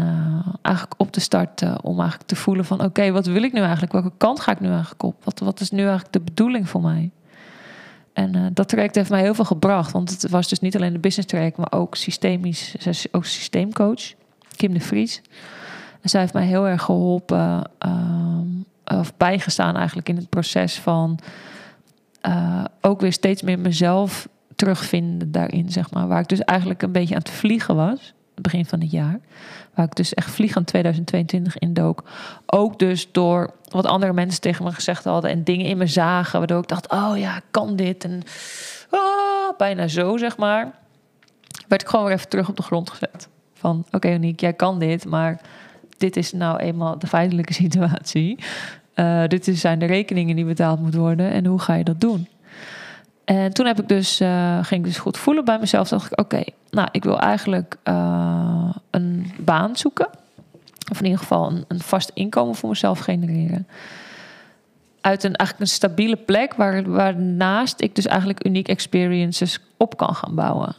[0.61, 2.83] eigenlijk op te starten om eigenlijk te voelen van...
[2.83, 3.91] oké, wat wil ik nu eigenlijk?
[3.91, 5.15] Welke kant ga ik nu eigenlijk op?
[5.23, 7.11] Wat, wat is nu eigenlijk de bedoeling voor mij?
[8.17, 9.91] En uh, dat traject heeft mij heel veel gebracht.
[9.91, 11.57] Want het was dus niet alleen de business traject...
[11.57, 12.75] maar ook systemisch,
[13.11, 14.13] ook systeemcoach.
[14.55, 15.21] Kim de Vries.
[16.01, 17.69] En zij heeft mij heel erg geholpen...
[17.85, 21.19] Uh, of bijgestaan eigenlijk in het proces van...
[22.27, 26.07] Uh, ook weer steeds meer mezelf terugvinden daarin, zeg maar.
[26.07, 29.19] Waar ik dus eigenlijk een beetje aan het vliegen was begin van het jaar.
[29.73, 32.03] Waar ik dus echt vliegend 2022 in dook.
[32.45, 36.39] Ook dus door wat andere mensen tegen me gezegd hadden en dingen in me zagen.
[36.39, 38.03] Waardoor ik dacht, oh ja, kan dit?
[38.03, 38.21] En
[38.91, 40.71] oh, bijna zo, zeg maar.
[41.67, 43.27] Werd ik gewoon weer even terug op de grond gezet.
[43.53, 45.41] Van, oké okay, Oniek, jij kan dit, maar
[45.97, 48.39] dit is nou eenmaal de feitelijke situatie.
[48.95, 51.31] Uh, dit zijn de rekeningen die betaald moeten worden.
[51.31, 52.27] En hoe ga je dat doen?
[53.27, 55.87] En toen heb ik dus, uh, ging ik dus goed voelen bij mezelf.
[55.89, 60.07] dacht ik, oké, nou, ik wil eigenlijk uh, een baan zoeken.
[60.91, 63.67] Of in ieder geval een, vast inkomen voor mezelf genereren.
[65.01, 70.15] Uit een eigenlijk een stabiele plek waar, waarnaast ik dus eigenlijk unieke experiences op kan
[70.15, 70.75] gaan bouwen.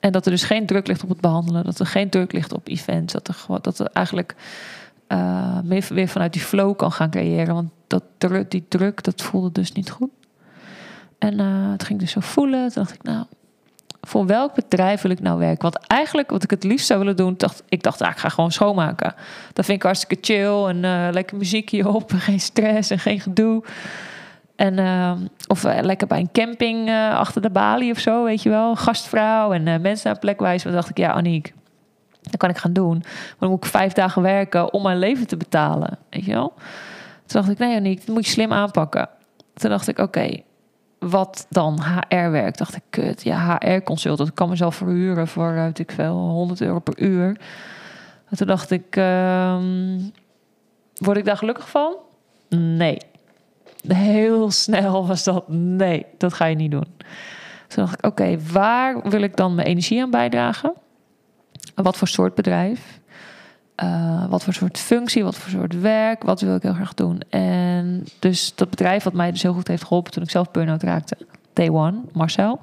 [0.00, 2.52] En dat er dus geen druk ligt op het behandelen, dat er geen druk ligt
[2.52, 4.34] op events, dat er, dat er eigenlijk
[5.08, 7.54] uh, meer weer vanuit die flow kan gaan creëren.
[7.54, 8.02] Want dat,
[8.48, 10.10] die druk, dat voelde dus niet goed.
[11.18, 11.38] En
[11.70, 12.72] het ging dus zo voelen.
[12.72, 13.24] Toen dacht ik, nou,
[14.06, 15.62] voor welk bedrijf wil ik nou werken?
[15.62, 18.28] Want eigenlijk wat ik het liefst zou willen doen, dacht ik dacht, ah, ik ga
[18.28, 19.14] gewoon schoonmaken.
[19.52, 23.20] Dat vind ik hartstikke chill en uh, lekker muziekje op, en geen stress en geen
[23.20, 23.64] gedoe.
[24.56, 25.12] En, uh,
[25.46, 28.76] of lekker bij een camping achter de balie of zo, weet je wel.
[28.76, 30.66] Gastvrouw en mensen naar plek wijzen.
[30.66, 31.54] Toen dacht ik, ja, Aniek,
[32.20, 32.98] dat kan ik gaan doen.
[32.98, 36.52] Maar dan moet ik vijf dagen werken om mijn leven te betalen, weet je wel.
[37.26, 39.08] Toen dacht ik, nee Aniek, dat moet je slim aanpakken.
[39.54, 40.40] Toen dacht ik, oké,
[40.98, 42.56] wat dan HR-werk.
[42.56, 44.34] Dacht ik, kut, ja, HR-consultant.
[44.34, 47.40] Kan mezelf verhuren voor, weet ik veel, 100 euro per uur.
[48.28, 50.12] En toen dacht ik, um,
[50.94, 51.96] word ik daar gelukkig van?
[52.48, 52.98] Nee.
[53.88, 56.94] Heel snel was dat, nee, dat ga je niet doen.
[57.68, 60.72] Toen dacht ik, oké, waar wil ik dan mijn energie aan bijdragen?
[61.74, 63.00] Wat voor soort bedrijf?
[63.82, 67.20] Uh, wat voor soort functie, wat voor soort werk, wat wil ik heel graag doen.
[67.30, 70.82] En dus dat bedrijf wat mij dus heel goed heeft geholpen toen ik zelf burn-out
[70.82, 71.16] raakte,
[71.52, 72.60] Day One, Marcel.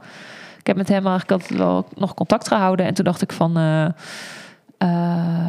[0.59, 2.85] Ik heb met hem eigenlijk altijd wel nog contact gehouden.
[2.85, 3.87] En toen dacht ik van, uh,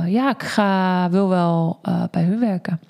[0.07, 2.81] ja, ik ga, wil wel bij hun werken.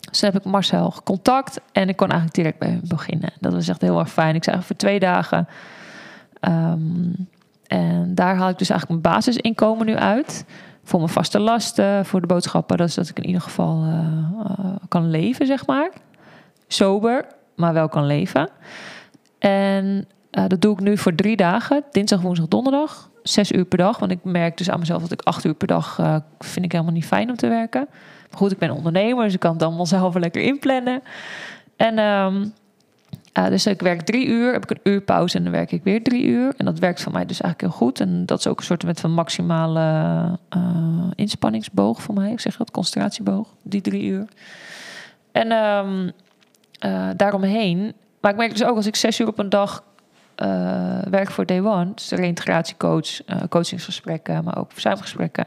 [0.00, 3.30] Dus toen heb ik Marcel contact en ik kon eigenlijk direct bij hun beginnen.
[3.40, 4.34] Dat was echt heel erg fijn.
[4.34, 5.48] Ik zei voor twee dagen.
[6.40, 7.28] Um,
[7.66, 10.44] en daar haal ik dus eigenlijk mijn basisinkomen nu uit
[10.88, 12.76] voor mijn vaste lasten, voor de boodschappen.
[12.76, 15.90] Dat is dat ik in ieder geval uh, uh, kan leven, zeg maar.
[16.68, 18.48] Sober, maar wel kan leven.
[19.38, 21.84] En uh, dat doe ik nu voor drie dagen.
[21.90, 23.10] Dinsdag, woensdag, donderdag.
[23.22, 23.98] Zes uur per dag.
[23.98, 26.00] Want ik merk dus aan mezelf dat ik acht uur per dag
[26.38, 27.86] vind ik helemaal niet fijn om te werken.
[28.30, 31.02] Maar goed, ik ben ondernemer, dus ik kan het allemaal zelf lekker inplannen.
[31.76, 32.52] En um,
[33.34, 35.82] uh, dus ik werk drie uur, heb ik een uur pauze en dan werk ik
[35.82, 36.54] weer drie uur.
[36.56, 38.00] En dat werkt voor mij dus eigenlijk heel goed.
[38.00, 39.80] En dat is ook een soort van maximale
[40.56, 42.32] uh, inspanningsboog voor mij.
[42.32, 44.26] Ik zeg dat, concentratieboog, die drie uur.
[45.32, 46.12] En um,
[46.84, 49.82] uh, daaromheen, maar ik merk dus ook als ik zes uur op een dag
[51.10, 55.46] werk voor Day One, dus de reintegratiecoach, coachingsgesprekken, maar ook verzuimgesprekken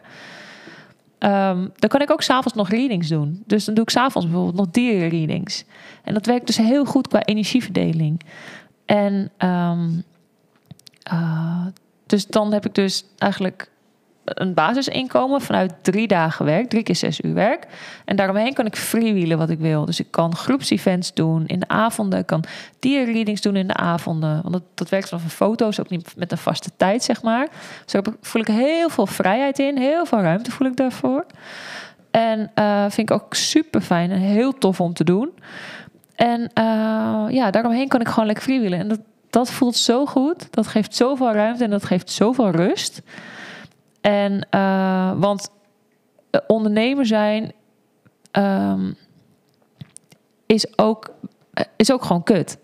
[1.24, 3.44] Um, dan kan ik ook s'avonds nog readings doen.
[3.46, 5.64] Dus dan doe ik s'avonds bijvoorbeeld nog dierenreadings.
[6.04, 8.22] En dat werkt dus heel goed qua energieverdeling.
[8.86, 10.04] En um,
[11.14, 11.66] uh,
[12.06, 13.71] dus dan heb ik dus eigenlijk
[14.34, 17.68] een basisinkomen vanuit drie dagen werk, drie keer zes uur werk.
[18.06, 19.86] En daaromheen kan ik freewheelen wat ik wil.
[19.86, 22.20] Dus ik kan groepsevents doen in de avonden.
[22.20, 22.44] Ik kan
[22.80, 24.42] dierreadings doen in de avonden.
[24.44, 27.48] Want dat, werkt vanaf foto's, ook niet met een vaste tijd, zeg maar.
[27.84, 29.78] Dus daar voel ik heel veel vrijheid in.
[29.78, 31.26] Heel veel ruimte voel ik daarvoor.
[32.12, 35.32] En uh, vind ik ook super fijn en heel tof om te doen.
[36.16, 38.80] En uh, ja, daaromheen kan ik gewoon lekker freewheelen.
[38.80, 40.48] En dat, dat voelt zo goed.
[40.52, 43.02] Dat geeft zoveel ruimte en dat geeft zoveel rust.
[44.02, 45.50] En uh, want
[46.48, 47.52] ondernemer zijn
[48.32, 48.96] um,
[50.46, 51.14] is, ook,
[51.76, 52.58] is ook gewoon kut.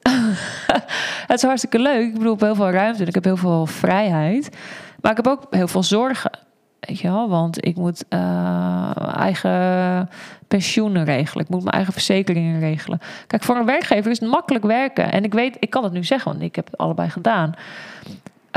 [1.28, 2.08] het is hartstikke leuk.
[2.08, 4.58] Ik bedoel, ik heb heel veel ruimte en ik heb heel veel vrijheid.
[5.02, 6.32] Maar ik heb ook heel veel zorgen.
[6.80, 7.30] Weet je wel?
[7.30, 10.10] Want ik moet uh, eigen
[10.48, 11.44] pensioenen regelen.
[11.44, 13.00] Ik moet mijn eigen verzekeringen regelen.
[13.28, 15.12] Kijk, voor een werkgever is het makkelijk werken.
[15.12, 17.54] En ik weet, ik kan het nu zeggen, want ik heb het allebei gedaan.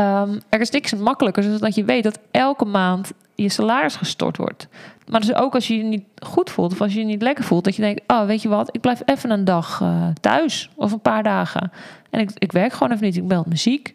[0.00, 4.36] Um, er is niks makkelijker dan dat je weet dat elke maand je salaris gestort
[4.36, 4.68] wordt.
[5.06, 7.44] Maar dus ook als je je niet goed voelt of als je je niet lekker
[7.44, 10.70] voelt, dat je denkt: Oh, weet je wat, ik blijf even een dag uh, thuis
[10.76, 11.72] of een paar dagen.
[12.10, 13.94] En ik, ik werk gewoon even niet, ik ben muziek.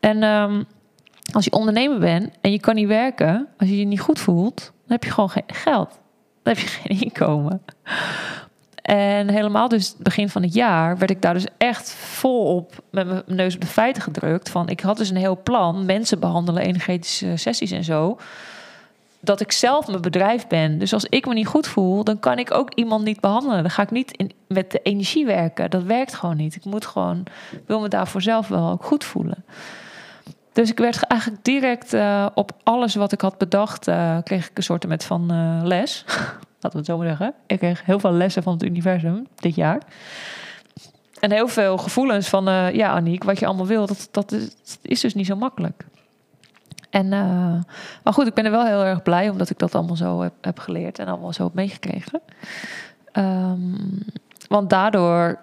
[0.00, 0.64] En um,
[1.32, 4.56] als je ondernemer bent en je kan niet werken, als je je niet goed voelt,
[4.56, 5.88] dan heb je gewoon geen geld.
[6.42, 7.62] Dan heb je geen inkomen.
[8.82, 13.22] En helemaal dus begin van het jaar werd ik daar dus echt volop met mijn
[13.26, 14.48] neus op de feiten gedrukt.
[14.48, 18.18] Van ik had dus een heel plan, mensen behandelen, energetische sessies en zo.
[19.20, 20.78] Dat ik zelf mijn bedrijf ben.
[20.78, 23.62] Dus als ik me niet goed voel, dan kan ik ook iemand niet behandelen.
[23.62, 25.70] Dan ga ik niet met de energie werken.
[25.70, 26.54] Dat werkt gewoon niet.
[26.54, 27.24] Ik moet gewoon,
[27.66, 29.44] wil me daarvoor zelf wel ook goed voelen.
[30.52, 34.56] Dus ik werd eigenlijk direct uh, op alles wat ik had bedacht, uh, kreeg ik
[34.56, 36.04] een soort met van uh, les.
[36.60, 37.34] Laten we het zo maar zeggen.
[37.46, 39.82] Ik kreeg heel veel lessen van het universum dit jaar.
[41.20, 42.44] En heel veel gevoelens van,
[42.74, 44.48] ja Aniek, wat je allemaal wil, dat, dat, is,
[44.82, 45.84] is dus niet zo makkelijk.
[46.90, 47.08] En,
[48.02, 50.32] maar goed, ik ben er wel heel erg blij omdat ik dat allemaal zo heb,
[50.40, 52.20] heb geleerd en allemaal zo heb meegekregen.
[53.12, 53.98] Um,
[54.48, 55.38] want daardoor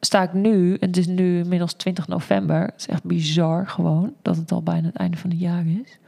[0.00, 2.60] sta ik nu, en het is nu inmiddels 20 november.
[2.60, 5.98] Het is echt bizar gewoon dat het al bijna het einde van het jaar is.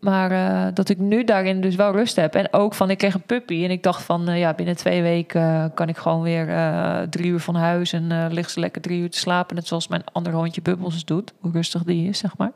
[0.00, 2.34] Maar uh, dat ik nu daarin dus wel rust heb.
[2.34, 3.64] En ook van, ik kreeg een puppy.
[3.64, 6.46] En ik dacht van, uh, ja, binnen twee weken uh, kan ik gewoon weer
[7.10, 7.92] drie uur van huis.
[7.92, 9.56] En ligt ze lekker drie uur te slapen.
[9.56, 11.32] Net zoals mijn ander hondje Bubbles doet.
[11.40, 12.52] Hoe rustig die is, zeg maar.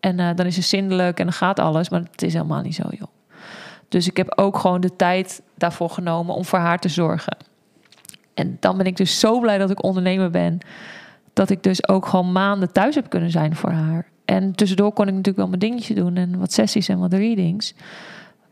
[0.00, 1.88] En dan is ze zindelijk en dan gaat alles.
[1.88, 3.08] Maar het is helemaal niet zo, joh.
[3.88, 7.36] Dus ik heb ook gewoon de tijd daarvoor genomen om voor haar te zorgen.
[8.34, 10.58] En dan ben ik dus zo blij dat ik ondernemer ben.
[11.32, 14.06] Dat ik dus ook gewoon maanden thuis heb kunnen zijn voor haar.
[14.28, 17.74] En tussendoor kon ik natuurlijk wel mijn dingetje doen en wat sessies en wat readings.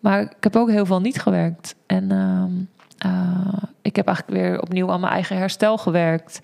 [0.00, 1.74] Maar ik heb ook heel veel niet gewerkt.
[1.86, 6.40] En uh, uh, ik heb eigenlijk weer opnieuw aan mijn eigen herstel gewerkt.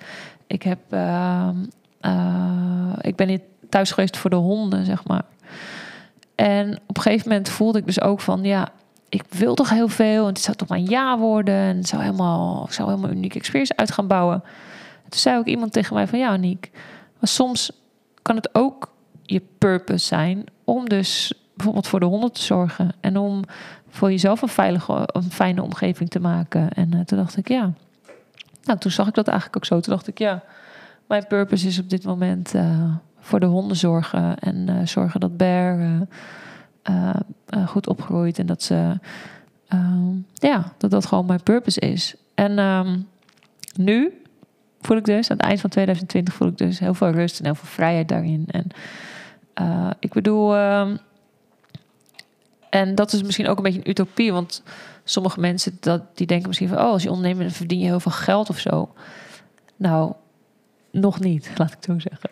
[0.46, 1.48] Ik, heb, uh,
[3.00, 5.24] ik ben niet thuis geweest voor de honden, zeg maar.
[6.34, 8.68] En op een gegeven moment voelde ik dus ook van, ja,
[9.08, 10.22] ik wil toch heel veel.
[10.22, 11.54] En het zou toch maar een ja worden.
[11.54, 14.42] En zou helemaal, ik zou helemaal een unieke experience uit gaan bouwen.
[15.08, 16.70] toen zei ook iemand tegen mij van ja, Niek.
[17.18, 17.70] Maar soms
[18.22, 18.91] kan het ook
[19.32, 22.90] je purpose zijn om dus bijvoorbeeld voor de honden te zorgen.
[23.00, 23.42] En om
[23.88, 26.72] voor jezelf een veilige, een fijne omgeving te maken.
[26.72, 27.72] En uh, toen dacht ik ja.
[28.64, 29.80] Nou, toen zag ik dat eigenlijk ook zo.
[29.80, 30.42] Toen dacht ik ja,
[31.06, 34.38] mijn purpose is op dit moment uh, voor de honden zorgen.
[34.38, 36.06] En uh, zorgen dat Bear
[37.66, 38.98] goed opgegroeid en dat ze,
[39.74, 42.14] uh, ja, dat dat gewoon mijn purpose is.
[42.34, 43.08] En um,
[43.76, 44.22] nu
[44.80, 47.44] voel ik dus, aan het eind van 2020 voel ik dus heel veel rust en
[47.44, 48.44] heel veel vrijheid daarin.
[48.46, 48.66] En
[49.60, 50.98] uh, ik bedoel, um,
[52.70, 54.62] en dat is misschien ook een beetje een utopie, want
[55.04, 58.00] sommige mensen dat, die denken misschien van, oh, als je ondernemer dan verdien je heel
[58.00, 58.92] veel geld of zo.
[59.76, 60.12] Nou,
[60.90, 62.30] nog niet, laat ik zo zeggen.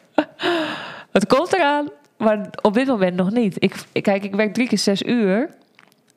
[1.19, 1.89] het komt eraan.
[2.17, 3.57] Maar op dit moment nog niet.
[3.59, 5.51] Ik, kijk, ik werk drie keer zes uur.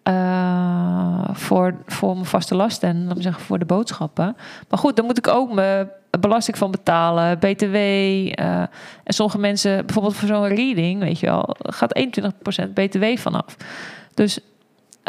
[0.07, 4.35] Uh, voor, voor mijn vaste lasten en dan zeggen voor de boodschappen.
[4.69, 5.89] Maar goed, dan moet ik ook mijn
[6.19, 7.75] belasting van betalen, BTW.
[7.75, 8.59] Eh,
[9.03, 13.57] en sommige mensen, bijvoorbeeld voor zo'n reading, weet je wel, gaat 21% BTW vanaf.
[14.13, 14.39] Dus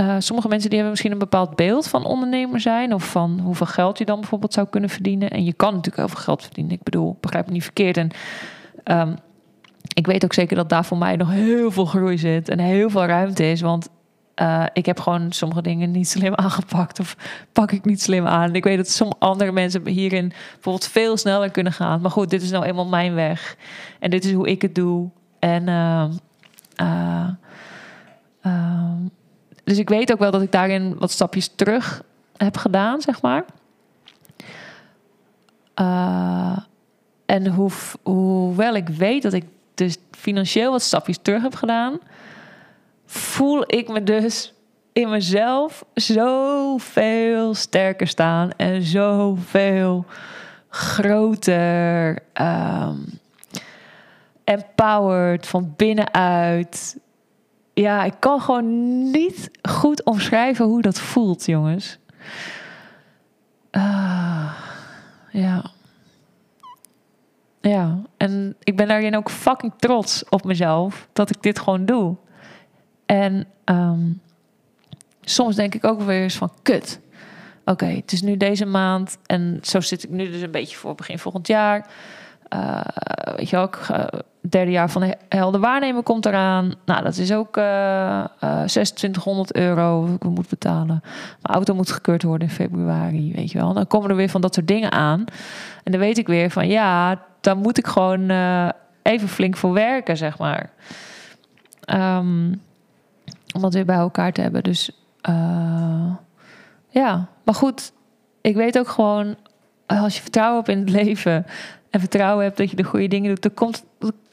[0.00, 2.94] uh, sommige mensen die hebben misschien een bepaald beeld van ondernemer zijn.
[2.94, 5.30] Of van hoeveel geld je dan bijvoorbeeld zou kunnen verdienen.
[5.30, 6.72] En je kan natuurlijk heel veel geld verdienen.
[6.72, 7.96] Ik bedoel, begrijp me niet verkeerd.
[7.96, 8.10] En
[8.84, 9.16] um,
[9.94, 12.90] ik weet ook zeker dat daar voor mij nog heel veel groei zit en heel
[12.90, 13.60] veel ruimte is.
[13.60, 13.88] Want
[14.42, 17.16] uh, ik heb gewoon sommige dingen niet slim aangepakt of
[17.52, 18.54] pak ik niet slim aan.
[18.54, 22.00] Ik weet dat sommige andere mensen hierin bijvoorbeeld veel sneller kunnen gaan.
[22.00, 23.56] Maar goed, dit is nou eenmaal mijn weg.
[23.98, 25.08] En dit is hoe ik het doe.
[25.38, 26.04] En uh,
[26.82, 27.28] uh,
[29.64, 32.02] dus ik weet ook wel dat ik daarin wat stapjes terug
[32.36, 33.44] heb gedaan, zeg maar.
[37.26, 37.70] en hoe,
[38.02, 39.44] hoewel ik weet dat ik
[39.74, 41.98] dus financieel wat stapjes terug heb gedaan,
[43.14, 44.54] voel ik me dus
[44.92, 50.04] in mezelf zoveel sterker staan en zoveel
[50.68, 53.20] groter, um,
[54.44, 56.98] empowered van binnenuit.
[57.74, 61.98] Ja, ik kan gewoon niet goed omschrijven hoe dat voelt, jongens.
[63.72, 64.52] Uh,
[65.30, 65.64] ja.
[67.60, 72.16] Ja, en ik ben daarin ook fucking trots op mezelf dat ik dit gewoon doe.
[73.06, 74.20] En um,
[75.20, 77.00] soms denk ik ook weer eens van kut.
[77.64, 80.94] Oké, het is nu deze maand en zo zit ik nu dus een beetje voor
[80.94, 81.86] begin volgend jaar.
[82.54, 82.80] Uh,
[83.36, 83.78] weet je ook,
[84.48, 86.74] derde jaar van de helder waarnemen komt eraan.
[86.84, 91.00] Nou, dat is ook uh, uh, 2600 euro ik moet betalen.
[91.42, 93.72] Mijn auto moet gekeurd worden in februari, weet je wel.
[93.72, 95.24] Dan komen er weer van dat soort dingen aan.
[95.84, 98.68] En dan weet ik weer van ja, dan moet ik gewoon uh,
[99.02, 100.70] even flink voor werken, zeg maar.
[102.18, 102.60] Um,
[103.54, 104.62] om dat weer bij elkaar te hebben.
[104.62, 104.90] Dus
[105.28, 106.14] uh,
[106.88, 107.92] ja, maar goed.
[108.40, 109.36] Ik weet ook gewoon,
[109.86, 111.46] als je vertrouwen hebt in het leven
[111.90, 113.84] en vertrouwen hebt dat je de goede dingen doet, dan, komt,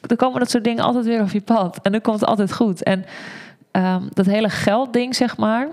[0.01, 1.79] dan komen dat soort dingen altijd weer op je pad.
[1.81, 2.83] En dan komt het altijd goed.
[2.83, 3.05] En
[3.71, 5.67] um, dat hele geldding, zeg maar.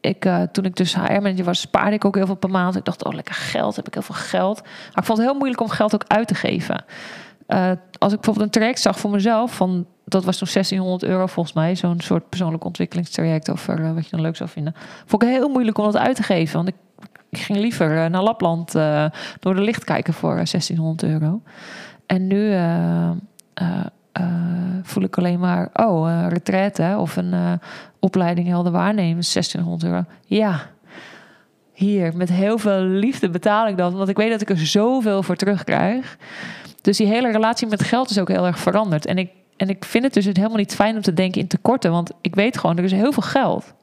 [0.00, 2.76] Ik, uh, toen ik dus HR-manager was, spaarde ik ook heel veel per maand.
[2.76, 4.62] Ik dacht, oh, lekker geld, heb ik heel veel geld.
[4.62, 6.84] Maar ik vond het heel moeilijk om geld ook uit te geven.
[7.98, 11.54] Als ik bijvoorbeeld een traject zag voor mezelf, van, dat was toen 1600 euro volgens
[11.54, 14.74] mij, zo'n soort persoonlijk ontwikkelingstraject over uh, wat je dan leuk zou vinden.
[15.06, 16.74] Vond ik heel moeilijk om dat uit te geven, want ik,
[17.30, 18.72] ik ging liever uh, naar Lapland
[19.40, 21.42] door de licht kijken voor 1600 euro.
[22.06, 22.56] En nu
[24.82, 27.60] voel ik alleen maar, oh, retraite of een
[27.98, 30.04] opleiding helder waarnemen, 1600 euro.
[30.26, 30.60] Ja,
[31.80, 35.22] hier, met heel veel liefde betaal ik dat, want ik weet dat ik er zoveel
[35.22, 36.16] voor terugkrijg.
[36.80, 39.06] Dus die hele relatie met geld is ook heel erg veranderd.
[39.06, 39.30] En ik,
[39.60, 41.90] en ik vind het dus helemaal niet fijn om te denken in tekorten.
[41.90, 43.74] Want ik weet gewoon, er is heel veel geld.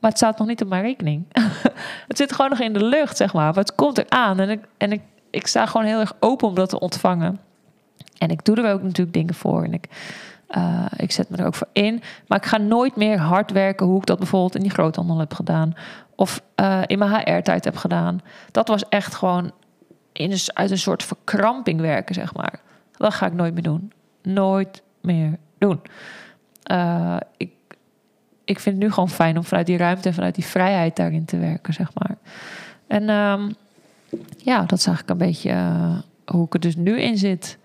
[0.00, 1.24] Maar het staat nog niet op mijn rekening.
[2.08, 3.44] het zit gewoon nog in de lucht, zeg maar.
[3.44, 4.40] Maar het komt eraan.
[4.40, 5.00] En ik, en ik,
[5.30, 7.40] ik sta gewoon heel erg open om dat te ontvangen.
[8.18, 9.64] En ik doe er ook natuurlijk dingen voor.
[9.64, 9.88] En ik,
[10.50, 12.02] uh, ik zet me er ook voor in.
[12.26, 15.34] Maar ik ga nooit meer hard werken hoe ik dat bijvoorbeeld in die groothandel heb
[15.34, 15.74] gedaan.
[16.14, 18.20] Of uh, in mijn HR-tijd heb gedaan.
[18.50, 19.52] Dat was echt gewoon
[20.12, 22.60] in een, uit een soort verkramping werken, zeg maar.
[22.96, 23.92] Dat ga ik nooit meer doen.
[24.24, 25.80] Nooit meer doen.
[26.70, 27.50] Uh, ik,
[28.44, 31.24] ik vind het nu gewoon fijn om vanuit die ruimte en vanuit die vrijheid daarin
[31.24, 32.16] te werken, zeg maar.
[32.86, 33.54] En um,
[34.36, 37.58] ja, dat is eigenlijk een beetje uh, hoe ik er dus nu in zit.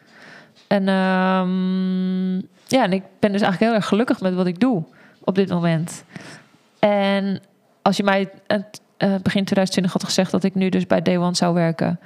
[0.68, 2.36] En um,
[2.68, 4.84] ja, en ik ben dus eigenlijk heel erg gelukkig met wat ik doe
[5.24, 6.03] op dit moment.
[6.80, 7.41] En
[7.82, 8.60] als je mij uh,
[8.97, 11.99] begin 2020 had gezegd dat ik nu dus bij Day One zou werken,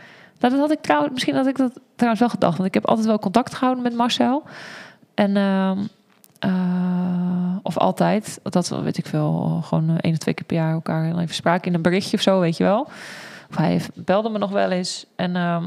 [0.44, 2.58] nou, dat had ik trouwens, misschien had ik dat trouwens wel gedacht.
[2.58, 4.44] Want ik heb altijd wel contact gehouden met Marcel.
[5.14, 5.72] En, uh,
[6.46, 10.74] uh, of altijd, dat weet ik veel, gewoon uh, één of twee keer per jaar
[10.74, 12.82] elkaar even spraken in een berichtje of zo, weet je wel.
[13.50, 15.06] Of hij belde me nog wel eens.
[15.16, 15.64] En uh,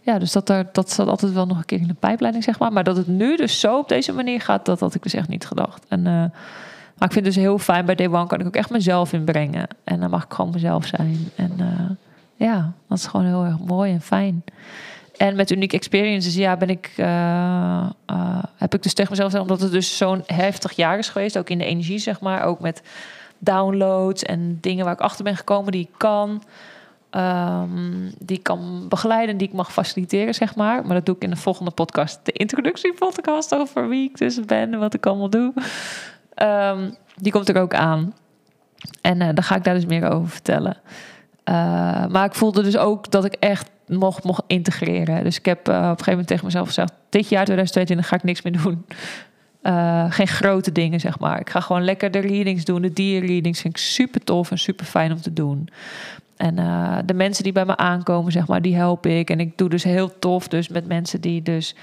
[0.00, 2.58] ja, dus dat, er, dat zat altijd wel nog een keer in de pijpleiding, zeg
[2.58, 2.72] maar.
[2.72, 5.28] Maar dat het nu dus zo op deze manier gaat, dat had ik dus echt
[5.28, 5.84] niet gedacht.
[5.88, 8.70] En, maar ik vind het dus heel fijn, bij Day One kan ik ook echt
[8.70, 9.66] mezelf inbrengen.
[9.84, 11.28] En dan mag ik gewoon mezelf zijn.
[11.36, 11.52] En
[12.36, 14.44] ja, dat is gewoon heel erg mooi en fijn.
[15.16, 17.06] En met Unique Experiences, ja, ben ik, uh,
[18.10, 21.38] uh, heb ik dus tegen mezelf gezegd, omdat het dus zo'n heftig jaar is geweest,
[21.38, 22.82] ook in de energie, zeg maar, ook met
[23.38, 26.42] downloads en dingen waar ik achter ben gekomen die ik kan,
[27.10, 30.86] um, die ik kan begeleiden, die ik mag faciliteren, zeg maar.
[30.86, 34.72] Maar dat doe ik in de volgende podcast, de introductiepodcast over wie ik dus ben
[34.72, 35.52] en wat ik allemaal doe.
[36.42, 38.14] Um, die komt er ook aan.
[39.00, 40.76] En uh, dan ga ik daar dus meer over vertellen.
[41.44, 41.54] Uh,
[42.06, 45.24] maar ik voelde dus ook dat ik echt mocht, mocht integreren.
[45.24, 48.16] Dus ik heb uh, op een gegeven moment tegen mezelf gezegd: dit jaar 2022 ga
[48.16, 48.86] ik niks meer doen.
[49.62, 51.40] Uh, geen grote dingen, zeg maar.
[51.40, 52.82] Ik ga gewoon lekker de readings doen.
[52.82, 55.68] De dierreadings vind ik super tof en super fijn om te doen.
[56.36, 56.54] En
[57.06, 59.30] de mensen die bij me aankomen, zeg maar, die help ik.
[59.30, 61.74] En ik doe dus heel tof dus met mensen die dus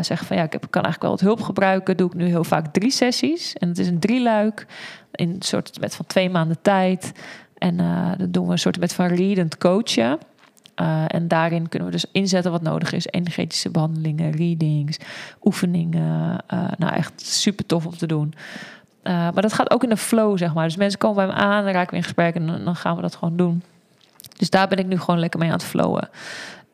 [0.00, 0.36] zeggen van...
[0.36, 1.96] ja, ik kan eigenlijk wel wat hulp gebruiken.
[1.96, 3.54] Doe ik nu heel vaak drie sessies.
[3.54, 4.66] En het is een drieluik
[5.12, 7.12] in een soort met van twee maanden tijd...
[7.58, 10.18] En uh, dat doen we een soort met van readend coachen.
[10.80, 13.06] Uh, en daarin kunnen we dus inzetten wat nodig is.
[13.06, 14.98] Energetische behandelingen, readings,
[15.42, 16.44] oefeningen.
[16.54, 18.34] Uh, nou, echt super tof om te doen.
[19.02, 20.64] maar dat gaat ook in de flow, zeg maar.
[20.64, 23.02] Dus mensen komen bij me aan, dan raken we in gesprek en dan gaan we
[23.02, 23.62] dat gewoon doen.
[24.36, 26.08] Dus daar ben ik nu gewoon lekker mee aan het flowen.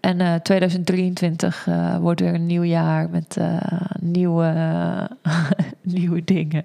[0.00, 1.66] En 2023
[2.00, 3.36] wordt weer een nieuw jaar met
[4.00, 4.54] nieuwe,
[5.82, 6.64] nieuwe dingen.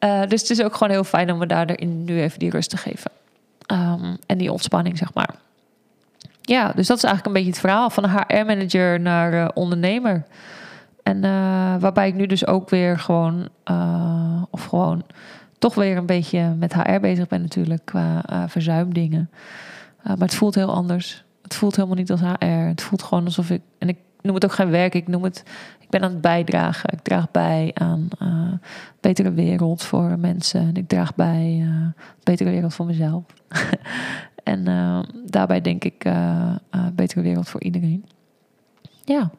[0.00, 2.70] Uh, dus het is ook gewoon heel fijn om me daarin nu even die rust
[2.70, 3.10] te geven.
[3.72, 5.34] Um, en die ontspanning, zeg maar.
[6.40, 10.26] Ja, dus dat is eigenlijk een beetje het verhaal van HR-manager naar uh, ondernemer.
[11.02, 13.48] En uh, waarbij ik nu dus ook weer gewoon,
[14.50, 15.02] of gewoon
[15.58, 19.30] toch weer een beetje met HR bezig ben natuurlijk, qua verzuimdingen.
[20.02, 21.24] maar het voelt heel anders.
[21.42, 22.44] Het voelt helemaal niet als HR.
[22.44, 25.42] Het voelt gewoon alsof ik, en ik noem het ook geen werk, ik noem het
[25.86, 26.92] ik ben aan het bijdragen.
[26.92, 28.60] Ik draag bij aan een
[29.00, 30.60] betere wereld voor mensen.
[30.60, 33.24] En ik draag bij een betere wereld voor mezelf.
[34.42, 38.04] en uh, daarbij denk ik een betere wereld voor iedereen.
[39.04, 39.30] Ja.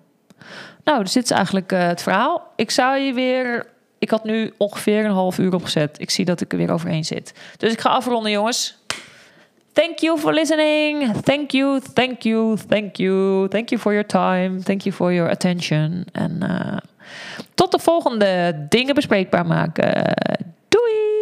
[0.84, 2.52] Nou, dus dit is eigenlijk het verhaal.
[2.56, 3.68] Ik zou je weer...
[4.00, 6.02] Ik had nu ongeveer een half uur opgezet.
[6.02, 7.34] Ik zie dat ik er weer overheen zit.
[7.58, 8.78] Dus ik ga afronden, jongens.
[9.78, 11.14] Thank you for listening.
[11.24, 13.48] Thank you, thank you, thank you.
[13.48, 14.64] Thank you for your time.
[14.64, 16.06] Thank you for your attention.
[16.12, 16.78] En uh,
[17.54, 20.14] tot de volgende dingen bespreekbaar maken.
[20.68, 21.17] Doei!